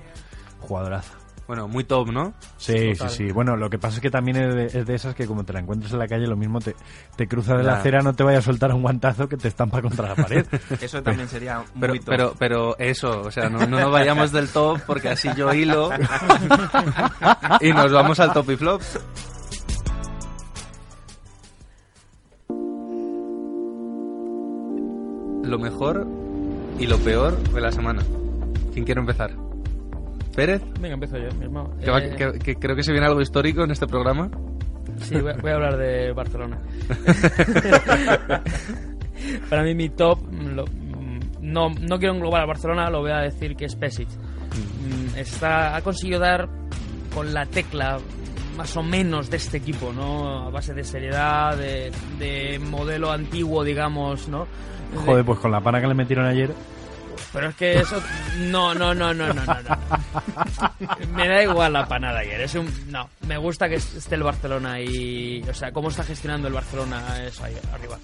[0.62, 1.21] Jugadoraza.
[1.48, 2.34] Bueno, muy top, ¿no?
[2.58, 3.10] Sí, Total.
[3.10, 3.32] sí, sí.
[3.34, 5.52] Bueno, lo que pasa es que también es de, es de esas que como te
[5.52, 6.76] la encuentras en la calle, lo mismo te,
[7.18, 9.82] te cruza de la acera, no te vaya a soltar un guantazo que te estampa
[9.82, 10.46] contra la pared.
[10.82, 12.06] Eso también sería muy Pero, top.
[12.06, 15.90] pero, pero eso, o sea, no, no nos vayamos del top porque así yo hilo
[17.60, 18.82] y nos vamos al top y flop.
[25.44, 26.08] Lo mejor
[26.80, 28.04] y lo peor de la semana.
[28.74, 29.32] ¿Quién quiere empezar?
[30.36, 30.62] ¿Pérez?
[30.80, 31.76] Venga, empiezo yo mismo.
[31.80, 34.30] Que va- Eh, que- que creo que se viene algo histórico en este programa.
[35.02, 36.60] Sí, voy a, voy a hablar de Barcelona.
[39.50, 43.12] Para mí mi top, mm, lo- mm, no, no quiero englobar a Barcelona, lo voy
[43.12, 44.08] a decir que es Pesic.
[44.10, 46.48] Mm, Está, ha conseguido dar
[47.14, 48.00] con la tecla
[48.58, 50.48] más o menos de este equipo, ¿no?
[50.48, 54.48] A base de seriedad, de, de modelo antiguo, digamos, ¿no?
[54.92, 56.52] De- Joder, pues con la pana que le metieron ayer.
[57.34, 58.02] Pero es que eso.
[58.50, 59.62] No, no, no, no, no, no.
[59.62, 59.78] no.
[61.14, 62.42] Me da igual la panada ayer.
[62.42, 62.70] Es un.
[62.92, 65.44] No, me gusta que esté el Barcelona y.
[65.50, 67.98] O sea, cómo está gestionando el Barcelona eso ahí arriba.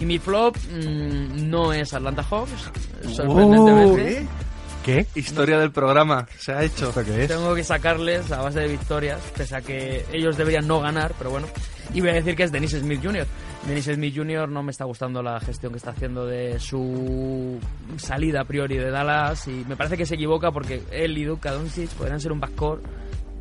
[0.00, 2.70] Y mi flop mm, no es Atlanta Hawks,
[3.14, 4.22] sorprendentemente.
[4.22, 4.47] Uh,
[4.88, 5.06] ¿Qué?
[5.16, 6.88] Historia del programa, se ha hecho.
[6.88, 7.28] ¿Esto qué es?
[7.28, 11.28] Tengo que sacarles a base de victorias, pese a que ellos deberían no ganar, pero
[11.28, 11.46] bueno.
[11.92, 13.26] Y voy a decir que es Dennis Smith Jr.
[13.66, 14.48] Dennis Smith Jr.
[14.48, 17.60] no me está gustando la gestión que está haciendo de su
[17.98, 21.52] salida a priori de Dallas y me parece que se equivoca porque él y Luka
[21.52, 22.82] Doncic podrán ser un backcourt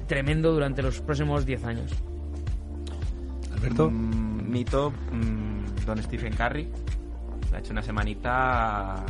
[0.05, 1.91] tremendo durante los próximos 10 años.
[3.53, 3.89] Alberto.
[3.89, 6.67] Mm, mi top, mm, Don Stephen Curry.
[7.53, 9.03] Ha hecho una semanita...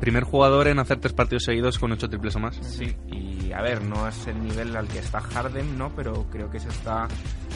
[0.00, 2.56] Primer jugador en hacer tres partidos seguidos con ocho triples o más.
[2.56, 5.94] Sí, y a ver, no es el nivel al que está Harden, ¿no?
[5.94, 7.06] Pero creo que se está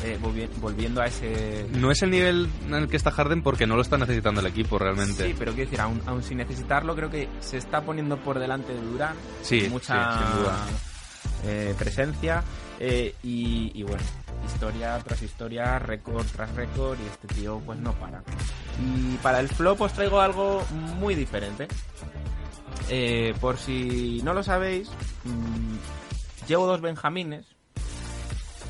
[0.05, 1.67] eh, volvi- volviendo a ese...
[1.73, 4.47] No es el nivel en el que está Harden porque no lo está necesitando el
[4.47, 5.27] equipo realmente.
[5.27, 8.73] Sí, pero quiero decir, aún, aún sin necesitarlo, creo que se está poniendo por delante
[8.73, 9.17] de Durán.
[9.43, 10.57] Sí, con mucha sí, sin duda.
[11.45, 12.45] eh, presencia.
[12.79, 14.03] eh, y, y bueno,
[14.47, 18.23] historia tras historia, récord tras récord, y este tío pues no para.
[18.81, 20.63] Y para el flop os traigo algo
[21.01, 21.67] muy diferente.
[22.91, 24.89] Eh, por si no lo sabéis,
[25.25, 27.45] mm, llevo dos benjamines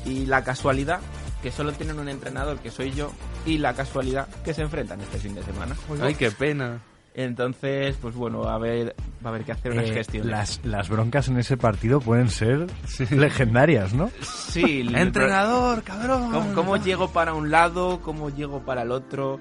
[0.05, 0.99] y la casualidad
[1.41, 3.11] que solo tienen un entrenador que soy yo
[3.45, 5.75] y la casualidad que se enfrentan este fin de semana.
[6.01, 6.79] Ay, qué pena.
[7.13, 8.95] Entonces, pues bueno, a ver,
[9.25, 10.29] va a haber que hacer unas Eh, gestiones.
[10.31, 12.67] las, las broncas en ese partido pueden ser
[13.09, 14.09] legendarias, ¿no?
[14.21, 16.31] Sí, Entrenador, cabrón.
[16.31, 18.01] ¿Cómo, cómo llego para un lado?
[18.01, 19.39] ¿Cómo llego para el otro?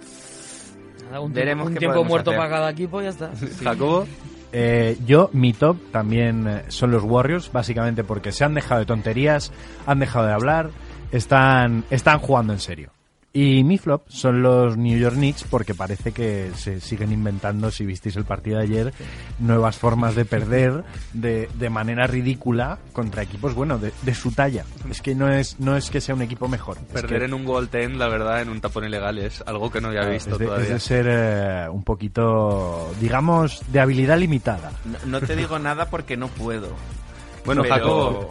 [1.20, 2.38] Un Veremos tiempo, un tiempo muerto hacer.
[2.38, 3.30] para cada equipo y ya está.
[3.62, 4.06] Jacobo.
[4.52, 8.86] Eh, yo, mi top también eh, son los Warriors, básicamente porque se han dejado de
[8.86, 9.52] tonterías,
[9.86, 10.70] han dejado de hablar,
[11.12, 12.90] están, están jugando en serio.
[13.40, 17.86] Y mi flop son los New York Knicks porque parece que se siguen inventando, si
[17.86, 18.92] visteis el partido de ayer,
[19.38, 20.82] nuevas formas de perder
[21.12, 24.64] de, de manera ridícula contra equipos, bueno, de, de su talla.
[24.90, 26.78] Es que no es, no es que sea un equipo mejor.
[26.78, 29.70] es Perder que- en un gol ten, la verdad, en un tapón ilegal es algo
[29.70, 30.70] que no había visto es de, es todavía.
[30.74, 34.72] de ser eh, un poquito, digamos, de habilidad limitada.
[34.84, 36.70] No, no te digo nada porque no puedo.
[37.44, 38.30] Bueno, Pero- Jacobo.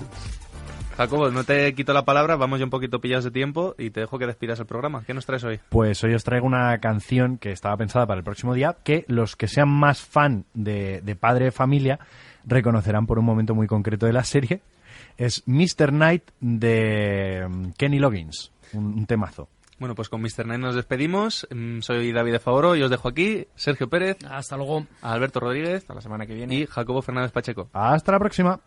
[0.98, 4.00] Jacobo, no te quito la palabra, vamos ya un poquito pillados de tiempo y te
[4.00, 5.04] dejo que despidas el programa.
[5.06, 5.60] ¿Qué nos traes hoy?
[5.70, 9.36] Pues hoy os traigo una canción que estaba pensada para el próximo día, que los
[9.36, 12.00] que sean más fan de, de Padre de Familia
[12.46, 14.62] reconocerán por un momento muy concreto de la serie.
[15.18, 15.90] Es Mr.
[15.92, 19.50] Knight de mm, Kenny Loggins, un, un temazo.
[19.80, 20.46] Bueno, pues con Mr.
[20.46, 21.48] Nine nos despedimos.
[21.54, 24.88] Mm, Soy David de Favoro y os dejo aquí Sergio Pérez, Hasta luego.
[25.04, 26.56] Alberto Rodríguez Hasta la semana que viene.
[26.56, 27.70] y Jacobo Fernández Pacheco.
[27.74, 28.60] Hasta la próxima.